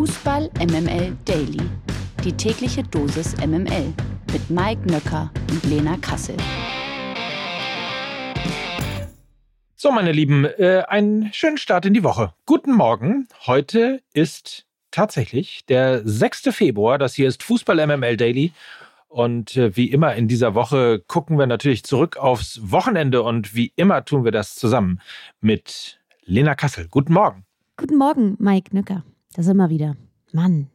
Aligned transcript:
Fußball 0.00 0.48
MML 0.58 1.14
Daily. 1.26 1.60
Die 2.24 2.32
tägliche 2.32 2.82
Dosis 2.82 3.36
MML 3.36 3.92
mit 4.32 4.48
Mike 4.48 4.90
Nöcker 4.90 5.30
und 5.50 5.62
Lena 5.64 5.98
Kassel. 5.98 6.38
So, 9.76 9.92
meine 9.92 10.12
Lieben, 10.12 10.46
äh, 10.46 10.84
einen 10.88 11.30
schönen 11.34 11.58
Start 11.58 11.84
in 11.84 11.92
die 11.92 12.02
Woche. 12.02 12.32
Guten 12.46 12.72
Morgen. 12.72 13.28
Heute 13.46 14.00
ist 14.14 14.64
tatsächlich 14.90 15.66
der 15.66 16.00
6. 16.02 16.48
Februar. 16.50 16.96
Das 16.96 17.12
hier 17.12 17.28
ist 17.28 17.42
Fußball 17.42 17.86
MML 17.86 18.16
Daily. 18.16 18.52
Und 19.08 19.58
äh, 19.58 19.76
wie 19.76 19.90
immer 19.90 20.14
in 20.14 20.28
dieser 20.28 20.54
Woche 20.54 21.04
gucken 21.08 21.38
wir 21.38 21.46
natürlich 21.46 21.84
zurück 21.84 22.16
aufs 22.16 22.58
Wochenende 22.62 23.22
und 23.22 23.54
wie 23.54 23.74
immer 23.76 24.02
tun 24.06 24.24
wir 24.24 24.32
das 24.32 24.54
zusammen 24.54 25.02
mit 25.42 26.00
Lena 26.24 26.54
Kassel. 26.54 26.88
Guten 26.88 27.12
Morgen. 27.12 27.44
Guten 27.76 27.98
Morgen, 27.98 28.36
Mike 28.38 28.74
Nücker. 28.74 29.04
Da 29.34 29.42
sind 29.42 29.56
wir 29.56 29.70
wieder. 29.70 29.96
Mann. 30.32 30.68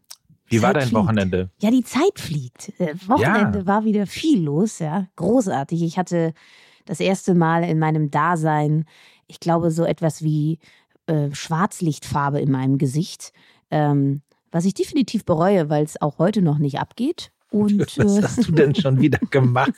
Wie 0.47 0.57
Zeit 0.57 0.63
war 0.63 0.73
dein 0.73 0.83
fliegt. 0.83 0.95
Wochenende? 0.95 1.49
Ja, 1.59 1.71
die 1.71 1.83
Zeit 1.83 2.19
fliegt. 2.19 2.71
Äh, 2.79 2.93
Wochenende 3.07 3.59
Ja. 3.59 3.65
war 3.65 3.83
wieder 3.85 4.05
viel 4.05 4.43
los, 4.43 4.79
ja. 4.79 5.07
Großartig. 5.15 5.81
Ich 5.81 5.97
hatte 5.97 6.33
das 6.85 6.99
erste 6.99 7.33
Mal 7.33 7.63
in 7.63 7.79
meinem 7.79 8.11
Dasein, 8.11 8.85
ich 9.27 9.39
glaube, 9.39 9.71
so 9.71 9.83
etwas 9.85 10.21
wie 10.23 10.59
äh, 11.07 11.33
Schwarzlichtfarbe 11.33 12.39
in 12.39 12.51
meinem 12.51 12.77
Gesicht. 12.77 13.31
Ähm, 13.71 14.21
was 14.51 14.65
ich 14.65 14.73
definitiv 14.75 15.25
bereue, 15.25 15.69
weil 15.69 15.83
es 15.83 15.99
auch 16.01 16.19
heute 16.19 16.41
noch 16.41 16.59
nicht 16.59 16.79
abgeht. 16.79 17.31
Und 17.51 17.79
Was 17.97 18.21
hast 18.21 18.47
du 18.47 18.51
denn 18.51 18.75
schon 18.75 18.99
wieder 18.99 19.19
gemacht? 19.29 19.73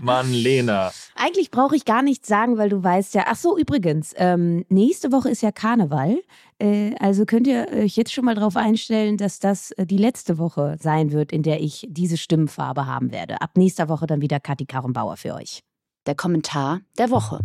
Mann, 0.00 0.32
Lena. 0.32 0.90
Eigentlich 1.14 1.50
brauche 1.50 1.76
ich 1.76 1.84
gar 1.84 2.02
nichts 2.02 2.28
sagen, 2.28 2.58
weil 2.58 2.68
du 2.68 2.82
weißt 2.82 3.14
ja. 3.14 3.24
Ach 3.26 3.36
so, 3.36 3.56
übrigens, 3.56 4.12
ähm, 4.16 4.64
nächste 4.68 5.12
Woche 5.12 5.30
ist 5.30 5.42
ja 5.42 5.52
Karneval. 5.52 6.20
Äh, 6.58 6.94
also 6.98 7.24
könnt 7.26 7.46
ihr 7.46 7.66
euch 7.72 7.96
jetzt 7.96 8.12
schon 8.12 8.24
mal 8.24 8.34
darauf 8.34 8.56
einstellen, 8.56 9.16
dass 9.16 9.38
das 9.38 9.72
äh, 9.72 9.86
die 9.86 9.98
letzte 9.98 10.38
Woche 10.38 10.76
sein 10.80 11.12
wird, 11.12 11.32
in 11.32 11.42
der 11.42 11.60
ich 11.60 11.86
diese 11.90 12.16
Stimmfarbe 12.16 12.86
haben 12.86 13.12
werde. 13.12 13.40
Ab 13.40 13.56
nächster 13.56 13.88
Woche 13.88 14.06
dann 14.06 14.22
wieder 14.22 14.40
Kathi 14.40 14.66
Karrenbauer 14.66 15.16
für 15.16 15.34
euch. 15.34 15.62
Der 16.06 16.14
Kommentar 16.14 16.80
der 16.98 17.10
Woche. 17.10 17.40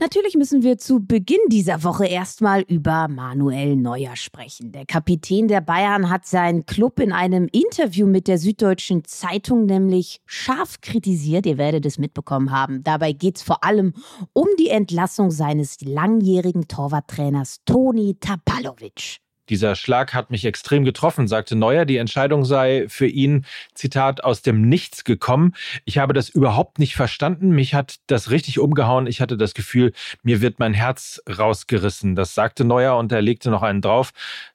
Natürlich 0.00 0.34
müssen 0.34 0.62
wir 0.62 0.76
zu 0.76 1.00
Beginn 1.00 1.38
dieser 1.48 1.84
Woche 1.84 2.06
erstmal 2.06 2.62
über 2.62 3.06
Manuel 3.08 3.76
Neuer 3.76 4.16
sprechen. 4.16 4.72
Der 4.72 4.86
Kapitän 4.86 5.46
der 5.46 5.60
Bayern 5.60 6.10
hat 6.10 6.26
seinen 6.26 6.66
Club 6.66 6.98
in 6.98 7.12
einem 7.12 7.48
Interview 7.52 8.06
mit 8.06 8.26
der 8.26 8.38
Süddeutschen 8.38 9.04
Zeitung 9.04 9.66
nämlich 9.66 10.20
scharf 10.26 10.80
kritisiert. 10.80 11.46
Ihr 11.46 11.58
werdet 11.58 11.86
es 11.86 11.98
mitbekommen 11.98 12.50
haben. 12.50 12.82
Dabei 12.82 13.12
geht 13.12 13.36
es 13.36 13.42
vor 13.42 13.62
allem 13.62 13.94
um 14.32 14.48
die 14.58 14.68
Entlassung 14.68 15.30
seines 15.30 15.80
langjährigen 15.80 16.66
Torwarttrainers 16.66 17.60
Toni 17.64 18.16
Tapalovic. 18.18 19.23
Dieser 19.48 19.76
Schlag 19.76 20.14
hat 20.14 20.30
mich 20.30 20.44
extrem 20.44 20.84
getroffen, 20.84 21.28
sagte 21.28 21.56
Neuer. 21.56 21.84
Die 21.84 21.98
Entscheidung 21.98 22.44
sei 22.44 22.86
für 22.88 23.06
ihn, 23.06 23.44
Zitat, 23.74 24.24
aus 24.24 24.42
dem 24.42 24.68
Nichts 24.68 25.04
gekommen. 25.04 25.54
Ich 25.84 25.98
habe 25.98 26.12
das 26.12 26.28
überhaupt 26.28 26.78
nicht 26.78 26.96
verstanden. 26.96 27.50
Mich 27.50 27.74
hat 27.74 27.96
das 28.06 28.30
richtig 28.30 28.58
umgehauen. 28.58 29.06
Ich 29.06 29.20
hatte 29.20 29.36
das 29.36 29.54
Gefühl, 29.54 29.92
mir 30.22 30.40
wird 30.40 30.58
mein 30.58 30.74
Herz 30.74 31.20
rausgerissen. 31.28 32.14
Das 32.14 32.34
sagte 32.34 32.64
Neuer 32.64 32.96
und 32.96 33.12
er 33.12 33.22
legte 33.22 33.50
noch 33.50 33.62
einen 33.62 33.82
drauf. 33.82 34.12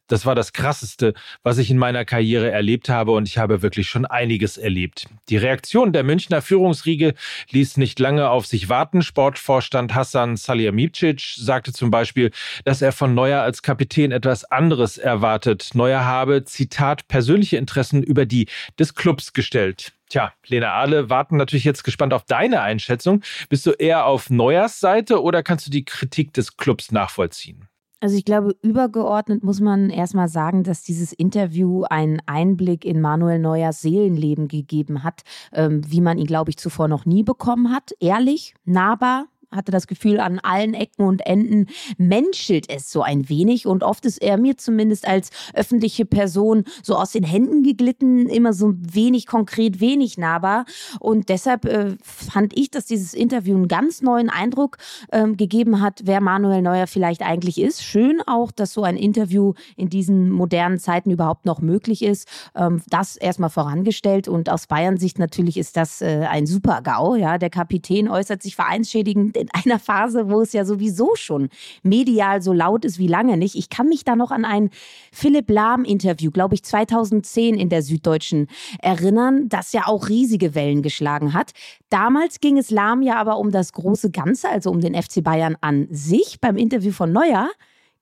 Das 0.09 0.25
war 0.25 0.33
das 0.33 0.53
Krasseste, 0.53 1.13
was 1.43 1.59
ich 1.59 1.69
in 1.69 1.77
meiner 1.77 2.03
Karriere 2.03 2.49
erlebt 2.49 2.89
habe 2.89 3.11
und 3.11 3.27
ich 3.27 3.37
habe 3.37 3.61
wirklich 3.61 3.87
schon 3.87 4.07
einiges 4.07 4.57
erlebt. 4.57 5.07
Die 5.29 5.37
Reaktion 5.37 5.93
der 5.93 6.03
Münchner 6.03 6.41
Führungsriege 6.41 7.13
ließ 7.51 7.77
nicht 7.77 7.99
lange 7.99 8.29
auf 8.29 8.47
sich 8.47 8.69
warten. 8.69 9.03
Sportvorstand 9.03 9.93
Hassan 9.93 10.35
Salihamidzic 10.35 11.21
sagte 11.37 11.71
zum 11.73 11.91
Beispiel, 11.91 12.31
dass 12.65 12.81
er 12.81 12.91
von 12.91 13.13
Neuer 13.13 13.41
als 13.41 13.61
Kapitän 13.61 14.11
etwas 14.11 14.45
anderes 14.45 14.97
erwartet. 14.97 15.69
Neuer 15.75 16.03
habe, 16.03 16.43
Zitat, 16.43 17.07
persönliche 17.07 17.57
Interessen 17.57 18.01
über 18.01 18.25
die 18.25 18.47
des 18.79 18.95
Clubs 18.95 19.33
gestellt. 19.33 19.93
Tja, 20.09 20.33
Lena, 20.47 20.73
alle 20.73 21.11
warten 21.11 21.37
natürlich 21.37 21.65
jetzt 21.65 21.83
gespannt 21.83 22.15
auf 22.15 22.25
deine 22.25 22.61
Einschätzung. 22.61 23.21
Bist 23.47 23.63
du 23.67 23.71
eher 23.73 24.07
auf 24.07 24.31
Neuers 24.31 24.79
Seite 24.79 25.21
oder 25.21 25.43
kannst 25.43 25.67
du 25.67 25.69
die 25.71 25.85
Kritik 25.85 26.33
des 26.33 26.57
Clubs 26.57 26.91
nachvollziehen? 26.91 27.67
Also 28.01 28.15
ich 28.15 28.23
glaube, 28.23 28.55
übergeordnet 28.61 29.43
muss 29.43 29.59
man 29.59 29.89
erstmal 29.89 30.29
sagen, 30.29 30.63
dass 30.63 30.83
dieses 30.83 31.11
Interview 31.11 31.83
einen 31.83 32.21
Einblick 32.25 32.85
in 32.85 33.01
Manuel 33.01 33.39
Neuers 33.39 33.81
Seelenleben 33.81 34.47
gegeben 34.47 35.03
hat, 35.03 35.23
ähm, 35.51 35.81
wie 35.85 35.99
man 35.99 36.17
ihn, 36.17 36.27
glaube 36.27 36.49
ich, 36.49 36.57
zuvor 36.57 36.87
noch 36.87 37.05
nie 37.05 37.23
bekommen 37.23 37.71
hat. 37.71 37.91
Ehrlich, 37.99 38.53
nahbar, 38.63 39.27
hatte 39.51 39.71
das 39.71 39.87
Gefühl, 39.87 40.19
an 40.19 40.39
allen 40.39 40.73
Ecken 40.73 41.05
und 41.05 41.25
Enden 41.25 41.67
menschelt 41.97 42.69
es 42.69 42.91
so 42.91 43.01
ein 43.01 43.29
wenig 43.29 43.65
und 43.65 43.83
oft 43.83 44.05
ist 44.05 44.21
er 44.21 44.37
mir 44.37 44.57
zumindest 44.57 45.07
als 45.07 45.29
öffentliche 45.53 46.05
Person 46.05 46.65
so 46.83 46.95
aus 46.95 47.11
den 47.11 47.23
Händen 47.23 47.63
geglitten, 47.63 48.27
immer 48.27 48.53
so 48.53 48.73
wenig 48.75 49.25
konkret, 49.25 49.79
wenig 49.79 50.17
nahbar 50.17 50.65
und 50.99 51.29
deshalb 51.29 51.65
äh, 51.65 51.95
fand 52.03 52.57
ich, 52.57 52.69
dass 52.69 52.85
dieses 52.85 53.13
Interview 53.13 53.55
einen 53.55 53.67
ganz 53.67 54.01
neuen 54.01 54.29
Eindruck 54.29 54.77
ähm, 55.11 55.37
gegeben 55.37 55.81
hat, 55.81 56.01
wer 56.03 56.21
Manuel 56.21 56.61
Neuer 56.61 56.87
vielleicht 56.87 57.21
eigentlich 57.21 57.59
ist. 57.59 57.83
Schön 57.83 58.21
auch, 58.27 58.51
dass 58.51 58.73
so 58.73 58.83
ein 58.83 58.97
Interview 58.97 59.53
in 59.75 59.89
diesen 59.89 60.29
modernen 60.29 60.77
Zeiten 60.79 61.09
überhaupt 61.11 61.45
noch 61.45 61.61
möglich 61.61 62.03
ist. 62.03 62.27
Ähm, 62.55 62.81
das 62.89 63.15
erstmal 63.17 63.49
vorangestellt 63.49 64.27
und 64.27 64.49
aus 64.49 64.67
Bayern-Sicht 64.67 65.17
natürlich 65.17 65.57
ist 65.57 65.75
das 65.77 66.01
äh, 66.01 66.27
ein 66.29 66.45
super 66.45 66.81
GAU. 66.81 67.15
Ja, 67.15 67.37
der 67.37 67.49
Kapitän 67.49 68.07
äußert 68.09 68.43
sich 68.43 68.55
vereinsschädigend 68.55 69.38
in 69.39 69.49
einer 69.51 69.79
Phase, 69.79 70.29
wo 70.29 70.41
es 70.41 70.53
ja 70.53 70.65
sowieso 70.65 71.15
schon 71.15 71.49
medial 71.83 72.41
so 72.41 72.53
laut 72.53 72.85
ist 72.85 72.99
wie 72.99 73.07
lange 73.07 73.37
nicht. 73.37 73.55
Ich 73.55 73.69
kann 73.69 73.87
mich 73.87 74.03
da 74.03 74.15
noch 74.15 74.31
an 74.31 74.45
ein 74.45 74.69
Philipp 75.11 75.49
Lahm-Interview, 75.49 76.31
glaube 76.31 76.55
ich, 76.55 76.63
2010 76.63 77.55
in 77.55 77.69
der 77.69 77.81
Süddeutschen 77.81 78.47
erinnern, 78.81 79.49
das 79.49 79.73
ja 79.73 79.87
auch 79.87 80.09
riesige 80.09 80.55
Wellen 80.55 80.81
geschlagen 80.81 81.33
hat. 81.33 81.51
Damals 81.89 82.39
ging 82.39 82.57
es 82.57 82.69
Lahm 82.69 83.01
ja 83.01 83.15
aber 83.15 83.37
um 83.37 83.51
das 83.51 83.73
große 83.73 84.11
Ganze, 84.11 84.49
also 84.49 84.69
um 84.69 84.81
den 84.81 84.93
FC 85.01 85.23
Bayern 85.23 85.57
an 85.61 85.87
sich. 85.89 86.39
Beim 86.39 86.57
Interview 86.57 86.91
von 86.91 87.11
Neuer 87.11 87.49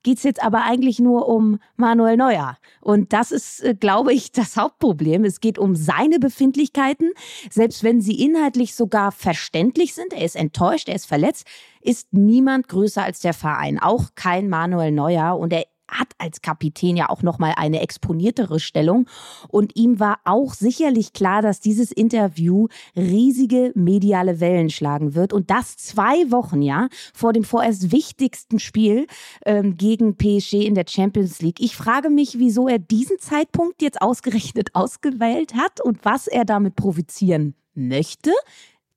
geht 0.02 0.18
es 0.18 0.22
jetzt 0.24 0.42
aber 0.42 0.62
eigentlich 0.62 0.98
nur 0.98 1.28
um 1.28 1.58
Manuel 1.76 2.16
Neuer. 2.16 2.56
Und 2.80 3.12
das 3.12 3.32
ist, 3.32 3.62
äh, 3.62 3.74
glaube 3.74 4.12
ich, 4.12 4.32
das 4.32 4.56
Hauptproblem. 4.56 5.24
Es 5.24 5.40
geht 5.40 5.58
um 5.58 5.74
seine 5.74 6.18
Befindlichkeiten, 6.18 7.12
selbst 7.50 7.82
wenn 7.82 8.00
sie 8.00 8.22
inhaltlich 8.22 8.74
sogar 8.74 9.12
verständlich 9.12 9.94
sind. 9.94 10.12
Er 10.12 10.24
ist 10.24 10.36
enttäuscht, 10.36 10.88
er 10.88 10.94
ist 10.94 11.06
verletzt, 11.06 11.46
ist 11.80 12.12
niemand 12.12 12.68
größer 12.68 13.02
als 13.02 13.20
der 13.20 13.34
Verein, 13.34 13.78
auch 13.78 14.10
kein 14.14 14.48
Manuel 14.48 14.92
Neuer. 14.92 15.38
Und 15.38 15.52
er 15.52 15.66
hat 15.88 16.08
als 16.18 16.42
Kapitän 16.42 16.96
ja 16.96 17.08
auch 17.08 17.22
noch 17.22 17.38
mal 17.38 17.54
eine 17.56 17.80
exponiertere 17.80 18.60
Stellung 18.60 19.06
und 19.48 19.76
ihm 19.76 20.00
war 20.00 20.18
auch 20.24 20.54
sicherlich 20.54 21.12
klar, 21.12 21.42
dass 21.42 21.60
dieses 21.60 21.92
Interview 21.92 22.68
riesige 22.96 23.72
mediale 23.74 24.40
Wellen 24.40 24.70
schlagen 24.70 25.14
wird 25.14 25.32
und 25.32 25.50
das 25.50 25.76
zwei 25.76 26.30
Wochen 26.30 26.62
ja 26.62 26.88
vor 27.14 27.32
dem 27.32 27.44
vorerst 27.44 27.92
wichtigsten 27.92 28.58
Spiel 28.58 29.06
ähm, 29.44 29.76
gegen 29.76 30.16
PSG 30.16 30.64
in 30.66 30.74
der 30.74 30.84
Champions 30.88 31.40
League. 31.40 31.60
Ich 31.60 31.76
frage 31.76 32.10
mich, 32.10 32.38
wieso 32.38 32.68
er 32.68 32.78
diesen 32.78 33.18
Zeitpunkt 33.18 33.82
jetzt 33.82 34.02
ausgerechnet 34.02 34.74
ausgewählt 34.74 35.54
hat 35.54 35.80
und 35.80 36.04
was 36.04 36.26
er 36.26 36.44
damit 36.44 36.76
provozieren 36.76 37.54
möchte. 37.74 38.32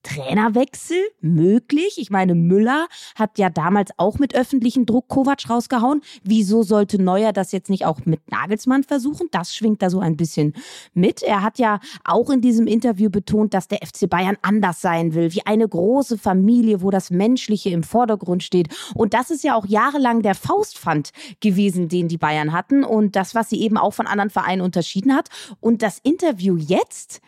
Trainerwechsel 0.03 0.97
möglich? 1.21 1.95
Ich 1.97 2.09
meine, 2.09 2.35
Müller 2.35 2.87
hat 3.15 3.37
ja 3.37 3.49
damals 3.49 3.91
auch 3.97 4.19
mit 4.19 4.35
öffentlichem 4.35 4.85
Druck 4.85 5.07
Kovac 5.07 5.49
rausgehauen. 5.49 6.01
Wieso 6.23 6.63
sollte 6.63 7.01
Neuer 7.01 7.33
das 7.33 7.51
jetzt 7.51 7.69
nicht 7.69 7.85
auch 7.85 8.05
mit 8.05 8.31
Nagelsmann 8.31 8.83
versuchen? 8.83 9.27
Das 9.31 9.55
schwingt 9.55 9.81
da 9.81 9.89
so 9.89 9.99
ein 9.99 10.17
bisschen 10.17 10.53
mit. 10.93 11.21
Er 11.21 11.41
hat 11.41 11.59
ja 11.59 11.79
auch 12.03 12.29
in 12.29 12.41
diesem 12.41 12.67
Interview 12.67 13.09
betont, 13.09 13.53
dass 13.53 13.67
der 13.67 13.79
FC 13.79 14.09
Bayern 14.09 14.37
anders 14.41 14.81
sein 14.81 15.13
will, 15.13 15.33
wie 15.33 15.45
eine 15.45 15.67
große 15.67 16.17
Familie, 16.17 16.81
wo 16.81 16.89
das 16.89 17.11
Menschliche 17.11 17.69
im 17.69 17.83
Vordergrund 17.83 18.43
steht. 18.43 18.69
Und 18.95 19.13
das 19.13 19.29
ist 19.31 19.43
ja 19.43 19.55
auch 19.55 19.65
jahrelang 19.65 20.21
der 20.21 20.35
Faustpfand 20.35 21.11
gewesen, 21.39 21.89
den 21.89 22.07
die 22.07 22.17
Bayern 22.17 22.53
hatten 22.53 22.83
und 22.83 23.15
das, 23.15 23.35
was 23.35 23.49
sie 23.49 23.61
eben 23.61 23.77
auch 23.77 23.93
von 23.93 24.07
anderen 24.07 24.29
Vereinen 24.29 24.61
unterschieden 24.61 25.15
hat. 25.15 25.29
Und 25.59 25.81
das 25.81 25.99
Interview 26.03 26.57
jetzt, 26.57 27.21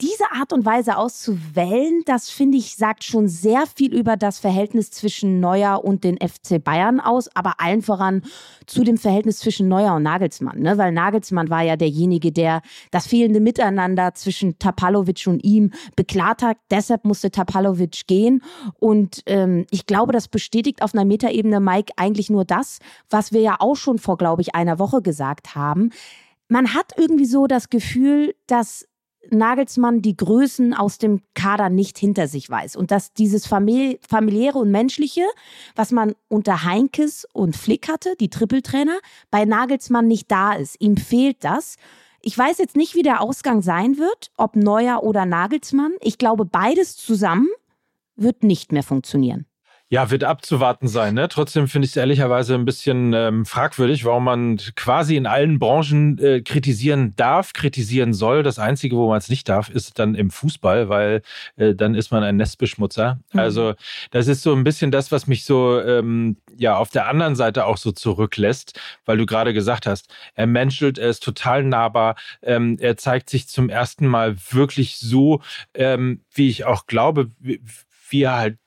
diese 0.00 0.30
Art 0.30 0.52
und 0.52 0.64
Weise 0.64 0.96
auszuwählen, 0.96 2.02
das 2.06 2.30
finde 2.30 2.56
ich, 2.56 2.76
sagt 2.76 3.02
schon 3.02 3.26
sehr 3.26 3.64
viel 3.66 3.92
über 3.92 4.16
das 4.16 4.38
Verhältnis 4.38 4.92
zwischen 4.92 5.40
Neuer 5.40 5.84
und 5.84 6.04
den 6.04 6.18
FC 6.18 6.62
Bayern 6.62 7.00
aus, 7.00 7.28
aber 7.34 7.54
allen 7.58 7.82
voran 7.82 8.22
zu 8.66 8.84
dem 8.84 8.96
Verhältnis 8.96 9.40
zwischen 9.40 9.66
Neuer 9.66 9.94
und 9.96 10.04
Nagelsmann. 10.04 10.60
Ne? 10.60 10.78
Weil 10.78 10.92
Nagelsmann 10.92 11.50
war 11.50 11.62
ja 11.62 11.76
derjenige, 11.76 12.30
der 12.30 12.62
das 12.92 13.08
fehlende 13.08 13.40
Miteinander 13.40 14.14
zwischen 14.14 14.58
Tapalovic 14.60 15.26
und 15.26 15.42
ihm 15.42 15.72
beklagt 15.96 16.42
hat. 16.42 16.58
Deshalb 16.70 17.04
musste 17.04 17.32
Tapalovic 17.32 18.06
gehen. 18.06 18.42
Und 18.78 19.22
ähm, 19.26 19.66
ich 19.70 19.86
glaube, 19.86 20.12
das 20.12 20.28
bestätigt 20.28 20.82
auf 20.82 20.94
einer 20.94 21.04
Metaebene, 21.04 21.58
Mike, 21.58 21.92
eigentlich 21.96 22.30
nur 22.30 22.44
das, 22.44 22.78
was 23.10 23.32
wir 23.32 23.40
ja 23.40 23.56
auch 23.58 23.76
schon 23.76 23.98
vor, 23.98 24.16
glaube 24.16 24.42
ich, 24.42 24.54
einer 24.54 24.78
Woche 24.78 25.02
gesagt 25.02 25.56
haben. 25.56 25.90
Man 26.48 26.72
hat 26.72 26.92
irgendwie 26.96 27.26
so 27.26 27.46
das 27.46 27.68
Gefühl, 27.68 28.34
dass 28.46 28.86
Nagelsmann 29.30 30.02
die 30.02 30.16
Größen 30.16 30.74
aus 30.74 30.98
dem 30.98 31.22
Kader 31.34 31.68
nicht 31.68 31.98
hinter 31.98 32.28
sich 32.28 32.48
weiß 32.48 32.76
und 32.76 32.90
dass 32.90 33.12
dieses 33.12 33.46
famili 33.46 33.98
familiäre 34.08 34.58
und 34.58 34.70
menschliche, 34.70 35.24
was 35.74 35.92
man 35.92 36.14
unter 36.28 36.64
Heinkes 36.64 37.26
und 37.32 37.56
Flick 37.56 37.88
hatte, 37.88 38.14
die 38.20 38.30
Trippeltrainer, 38.30 38.98
bei 39.30 39.44
Nagelsmann 39.44 40.06
nicht 40.06 40.30
da 40.30 40.52
ist. 40.52 40.76
Ihm 40.80 40.96
fehlt 40.96 41.44
das. 41.44 41.76
Ich 42.20 42.36
weiß 42.36 42.58
jetzt 42.58 42.76
nicht, 42.76 42.94
wie 42.94 43.02
der 43.02 43.20
Ausgang 43.20 43.62
sein 43.62 43.98
wird, 43.98 44.30
ob 44.36 44.56
Neuer 44.56 45.02
oder 45.02 45.24
Nagelsmann. 45.24 45.92
Ich 46.00 46.18
glaube, 46.18 46.44
beides 46.44 46.96
zusammen 46.96 47.48
wird 48.16 48.42
nicht 48.42 48.72
mehr 48.72 48.82
funktionieren. 48.82 49.47
Ja, 49.90 50.10
wird 50.10 50.22
abzuwarten 50.22 50.86
sein. 50.86 51.14
Ne? 51.14 51.28
Trotzdem 51.28 51.66
finde 51.66 51.86
ich 51.86 51.92
es 51.92 51.96
ehrlicherweise 51.96 52.54
ein 52.54 52.66
bisschen 52.66 53.14
ähm, 53.14 53.46
fragwürdig, 53.46 54.04
warum 54.04 54.24
man 54.24 54.58
quasi 54.76 55.16
in 55.16 55.26
allen 55.26 55.58
Branchen 55.58 56.18
äh, 56.18 56.42
kritisieren 56.42 57.14
darf, 57.16 57.54
kritisieren 57.54 58.12
soll. 58.12 58.42
Das 58.42 58.58
Einzige, 58.58 58.96
wo 58.96 59.08
man 59.08 59.16
es 59.16 59.30
nicht 59.30 59.48
darf, 59.48 59.70
ist 59.70 59.98
dann 59.98 60.14
im 60.14 60.30
Fußball, 60.30 60.90
weil 60.90 61.22
äh, 61.56 61.74
dann 61.74 61.94
ist 61.94 62.10
man 62.10 62.22
ein 62.22 62.36
Nestbeschmutzer. 62.36 63.20
Mhm. 63.32 63.40
Also 63.40 63.74
das 64.10 64.26
ist 64.26 64.42
so 64.42 64.54
ein 64.54 64.62
bisschen 64.62 64.90
das, 64.90 65.10
was 65.10 65.26
mich 65.26 65.46
so 65.46 65.80
ähm, 65.80 66.36
ja 66.58 66.76
auf 66.76 66.90
der 66.90 67.08
anderen 67.08 67.34
Seite 67.34 67.64
auch 67.64 67.78
so 67.78 67.90
zurücklässt, 67.90 68.78
weil 69.06 69.16
du 69.16 69.24
gerade 69.24 69.54
gesagt 69.54 69.86
hast, 69.86 70.12
er 70.34 70.46
menschelt, 70.46 70.98
er 70.98 71.08
ist 71.08 71.22
total 71.22 71.64
nahbar, 71.64 72.16
ähm, 72.42 72.76
er 72.78 72.98
zeigt 72.98 73.30
sich 73.30 73.48
zum 73.48 73.70
ersten 73.70 74.06
Mal 74.06 74.36
wirklich 74.50 74.98
so, 74.98 75.40
ähm, 75.72 76.20
wie 76.34 76.50
ich 76.50 76.66
auch 76.66 76.86
glaube, 76.86 77.30
wie, 77.38 77.62
wie 78.10 78.22
er 78.24 78.36
halt 78.36 78.58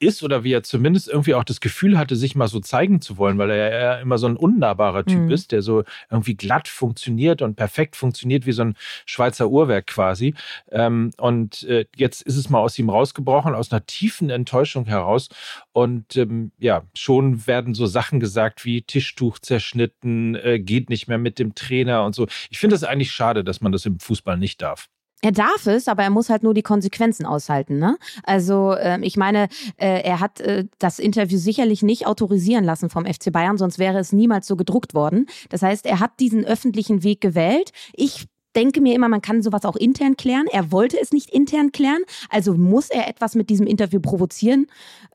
ist 0.00 0.22
oder 0.22 0.44
wie 0.44 0.52
er 0.52 0.62
zumindest 0.62 1.08
irgendwie 1.08 1.34
auch 1.34 1.44
das 1.44 1.60
Gefühl 1.60 1.98
hatte, 1.98 2.16
sich 2.16 2.34
mal 2.34 2.48
so 2.48 2.60
zeigen 2.60 3.00
zu 3.00 3.18
wollen, 3.18 3.38
weil 3.38 3.50
er 3.50 3.80
ja 3.80 3.94
immer 4.00 4.18
so 4.18 4.26
ein 4.26 4.36
unnahbarer 4.36 5.04
Typ 5.04 5.20
mhm. 5.20 5.30
ist, 5.30 5.52
der 5.52 5.62
so 5.62 5.84
irgendwie 6.10 6.34
glatt 6.34 6.68
funktioniert 6.68 7.42
und 7.42 7.54
perfekt 7.54 7.96
funktioniert 7.96 8.46
wie 8.46 8.52
so 8.52 8.62
ein 8.62 8.76
Schweizer 9.04 9.48
Uhrwerk 9.48 9.86
quasi. 9.86 10.34
Ähm, 10.70 11.10
und 11.18 11.64
äh, 11.64 11.84
jetzt 11.96 12.22
ist 12.22 12.36
es 12.36 12.48
mal 12.48 12.58
aus 12.58 12.78
ihm 12.78 12.88
rausgebrochen, 12.88 13.54
aus 13.54 13.70
einer 13.70 13.84
tiefen 13.84 14.30
Enttäuschung 14.30 14.86
heraus. 14.86 15.28
Und 15.72 16.16
ähm, 16.16 16.52
ja, 16.58 16.82
schon 16.94 17.46
werden 17.46 17.74
so 17.74 17.86
Sachen 17.86 18.20
gesagt 18.20 18.64
wie 18.64 18.82
Tischtuch 18.82 19.38
zerschnitten, 19.38 20.34
äh, 20.34 20.58
geht 20.58 20.88
nicht 20.88 21.08
mehr 21.08 21.18
mit 21.18 21.38
dem 21.38 21.54
Trainer 21.54 22.04
und 22.04 22.14
so. 22.14 22.26
Ich 22.48 22.58
finde 22.58 22.76
es 22.76 22.84
eigentlich 22.84 23.12
schade, 23.12 23.44
dass 23.44 23.60
man 23.60 23.72
das 23.72 23.86
im 23.86 24.00
Fußball 24.00 24.38
nicht 24.38 24.62
darf. 24.62 24.88
Er 25.22 25.32
darf 25.32 25.66
es, 25.66 25.86
aber 25.86 26.02
er 26.02 26.10
muss 26.10 26.30
halt 26.30 26.42
nur 26.42 26.54
die 26.54 26.62
Konsequenzen 26.62 27.26
aushalten. 27.26 27.78
Ne? 27.78 27.98
Also 28.22 28.72
äh, 28.72 28.98
ich 29.02 29.16
meine, 29.16 29.48
äh, 29.76 30.02
er 30.02 30.20
hat 30.20 30.40
äh, 30.40 30.64
das 30.78 30.98
Interview 30.98 31.38
sicherlich 31.38 31.82
nicht 31.82 32.06
autorisieren 32.06 32.64
lassen 32.64 32.88
vom 32.88 33.04
FC 33.04 33.30
Bayern, 33.30 33.58
sonst 33.58 33.78
wäre 33.78 33.98
es 33.98 34.12
niemals 34.12 34.46
so 34.46 34.56
gedruckt 34.56 34.94
worden. 34.94 35.26
Das 35.50 35.62
heißt, 35.62 35.84
er 35.86 36.00
hat 36.00 36.12
diesen 36.20 36.44
öffentlichen 36.44 37.02
Weg 37.02 37.20
gewählt. 37.20 37.72
Ich 37.92 38.26
denke 38.56 38.80
mir 38.80 38.94
immer, 38.94 39.08
man 39.08 39.22
kann 39.22 39.42
sowas 39.42 39.64
auch 39.64 39.76
intern 39.76 40.16
klären. 40.16 40.46
Er 40.50 40.72
wollte 40.72 40.98
es 41.00 41.12
nicht 41.12 41.30
intern 41.30 41.70
klären, 41.72 42.02
also 42.30 42.54
muss 42.54 42.88
er 42.90 43.08
etwas 43.08 43.34
mit 43.34 43.50
diesem 43.50 43.66
Interview 43.66 44.00
provozieren. 44.00 44.66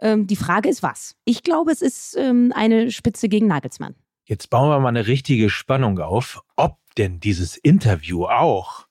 Ähm, 0.02 0.28
die 0.28 0.36
Frage 0.36 0.70
ist 0.70 0.84
was. 0.84 1.16
Ich 1.26 1.44
glaube, 1.44 1.72
es 1.72 1.82
ist 1.82 2.16
ähm, 2.18 2.54
eine 2.56 2.92
Spitze 2.92 3.28
gegen 3.28 3.48
Nagelsmann. 3.48 3.96
Jetzt 4.26 4.50
bauen 4.50 4.70
wir 4.70 4.80
mal 4.80 4.90
eine 4.90 5.08
richtige 5.08 5.50
Spannung 5.50 6.00
auf, 6.00 6.42
ob 6.56 6.78
denn 6.98 7.20
dieses 7.20 7.58
Interview 7.58 8.26
auch 8.26 8.85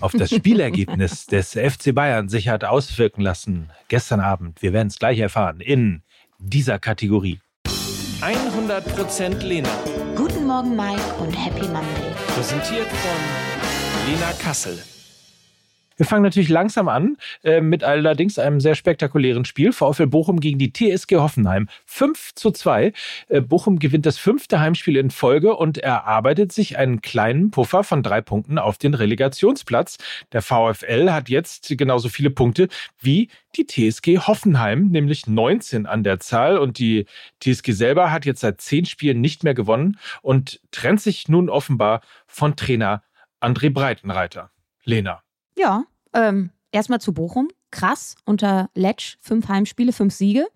auf 0.00 0.12
das 0.12 0.30
Spielergebnis 0.30 1.26
des 1.30 1.52
FC 1.52 1.94
Bayern 1.94 2.28
sich 2.28 2.48
hat 2.48 2.64
auswirken 2.64 3.22
lassen 3.22 3.70
gestern 3.88 4.20
Abend. 4.20 4.62
Wir 4.62 4.72
werden 4.72 4.88
es 4.88 4.98
gleich 4.98 5.18
erfahren 5.18 5.60
in 5.60 6.02
dieser 6.38 6.78
Kategorie. 6.78 7.40
100% 8.20 9.42
Lena. 9.42 9.68
Guten 10.16 10.46
Morgen, 10.46 10.74
Mike 10.74 11.02
und 11.20 11.32
Happy 11.32 11.66
Monday. 11.66 12.12
Präsentiert 12.34 12.88
von 12.88 14.10
Lena 14.10 14.32
Kassel. 14.42 14.78
Wir 15.96 16.04
fangen 16.04 16.22
natürlich 16.22 16.50
langsam 16.50 16.88
an 16.88 17.16
äh, 17.42 17.60
mit 17.60 17.82
allerdings 17.82 18.38
einem 18.38 18.60
sehr 18.60 18.74
spektakulären 18.74 19.46
Spiel. 19.46 19.72
VfL 19.72 20.06
Bochum 20.06 20.40
gegen 20.40 20.58
die 20.58 20.72
TSG 20.72 21.16
Hoffenheim. 21.16 21.68
5 21.86 22.34
zu 22.34 22.50
2. 22.50 22.92
Äh, 23.28 23.40
Bochum 23.40 23.78
gewinnt 23.78 24.04
das 24.04 24.18
fünfte 24.18 24.60
Heimspiel 24.60 24.96
in 24.96 25.10
Folge 25.10 25.56
und 25.56 25.78
erarbeitet 25.78 26.52
sich 26.52 26.76
einen 26.76 27.00
kleinen 27.00 27.50
Puffer 27.50 27.82
von 27.82 28.02
drei 28.02 28.20
Punkten 28.20 28.58
auf 28.58 28.76
den 28.76 28.92
Relegationsplatz. 28.92 29.96
Der 30.32 30.42
VfL 30.42 31.10
hat 31.10 31.30
jetzt 31.30 31.72
genauso 31.78 32.10
viele 32.10 32.30
Punkte 32.30 32.68
wie 33.00 33.28
die 33.56 33.66
TSG 33.66 34.18
Hoffenheim, 34.18 34.88
nämlich 34.88 35.26
19 35.26 35.86
an 35.86 36.04
der 36.04 36.20
Zahl. 36.20 36.58
Und 36.58 36.78
die 36.78 37.06
TSG 37.40 37.72
selber 37.72 38.12
hat 38.12 38.26
jetzt 38.26 38.40
seit 38.40 38.60
zehn 38.60 38.84
Spielen 38.84 39.22
nicht 39.22 39.44
mehr 39.44 39.54
gewonnen 39.54 39.98
und 40.20 40.60
trennt 40.72 41.00
sich 41.00 41.28
nun 41.28 41.48
offenbar 41.48 42.02
von 42.26 42.54
Trainer 42.54 43.02
André 43.40 43.70
Breitenreiter. 43.70 44.50
Lena. 44.84 45.25
Ja, 45.56 45.84
ähm, 46.12 46.50
erstmal 46.72 47.00
zu 47.00 47.12
Bochum. 47.12 47.48
Krass, 47.70 48.14
unter 48.24 48.70
Letsch 48.74 49.16
fünf 49.20 49.48
Heimspiele, 49.48 49.92
fünf 49.92 50.14
Siege. 50.14 50.46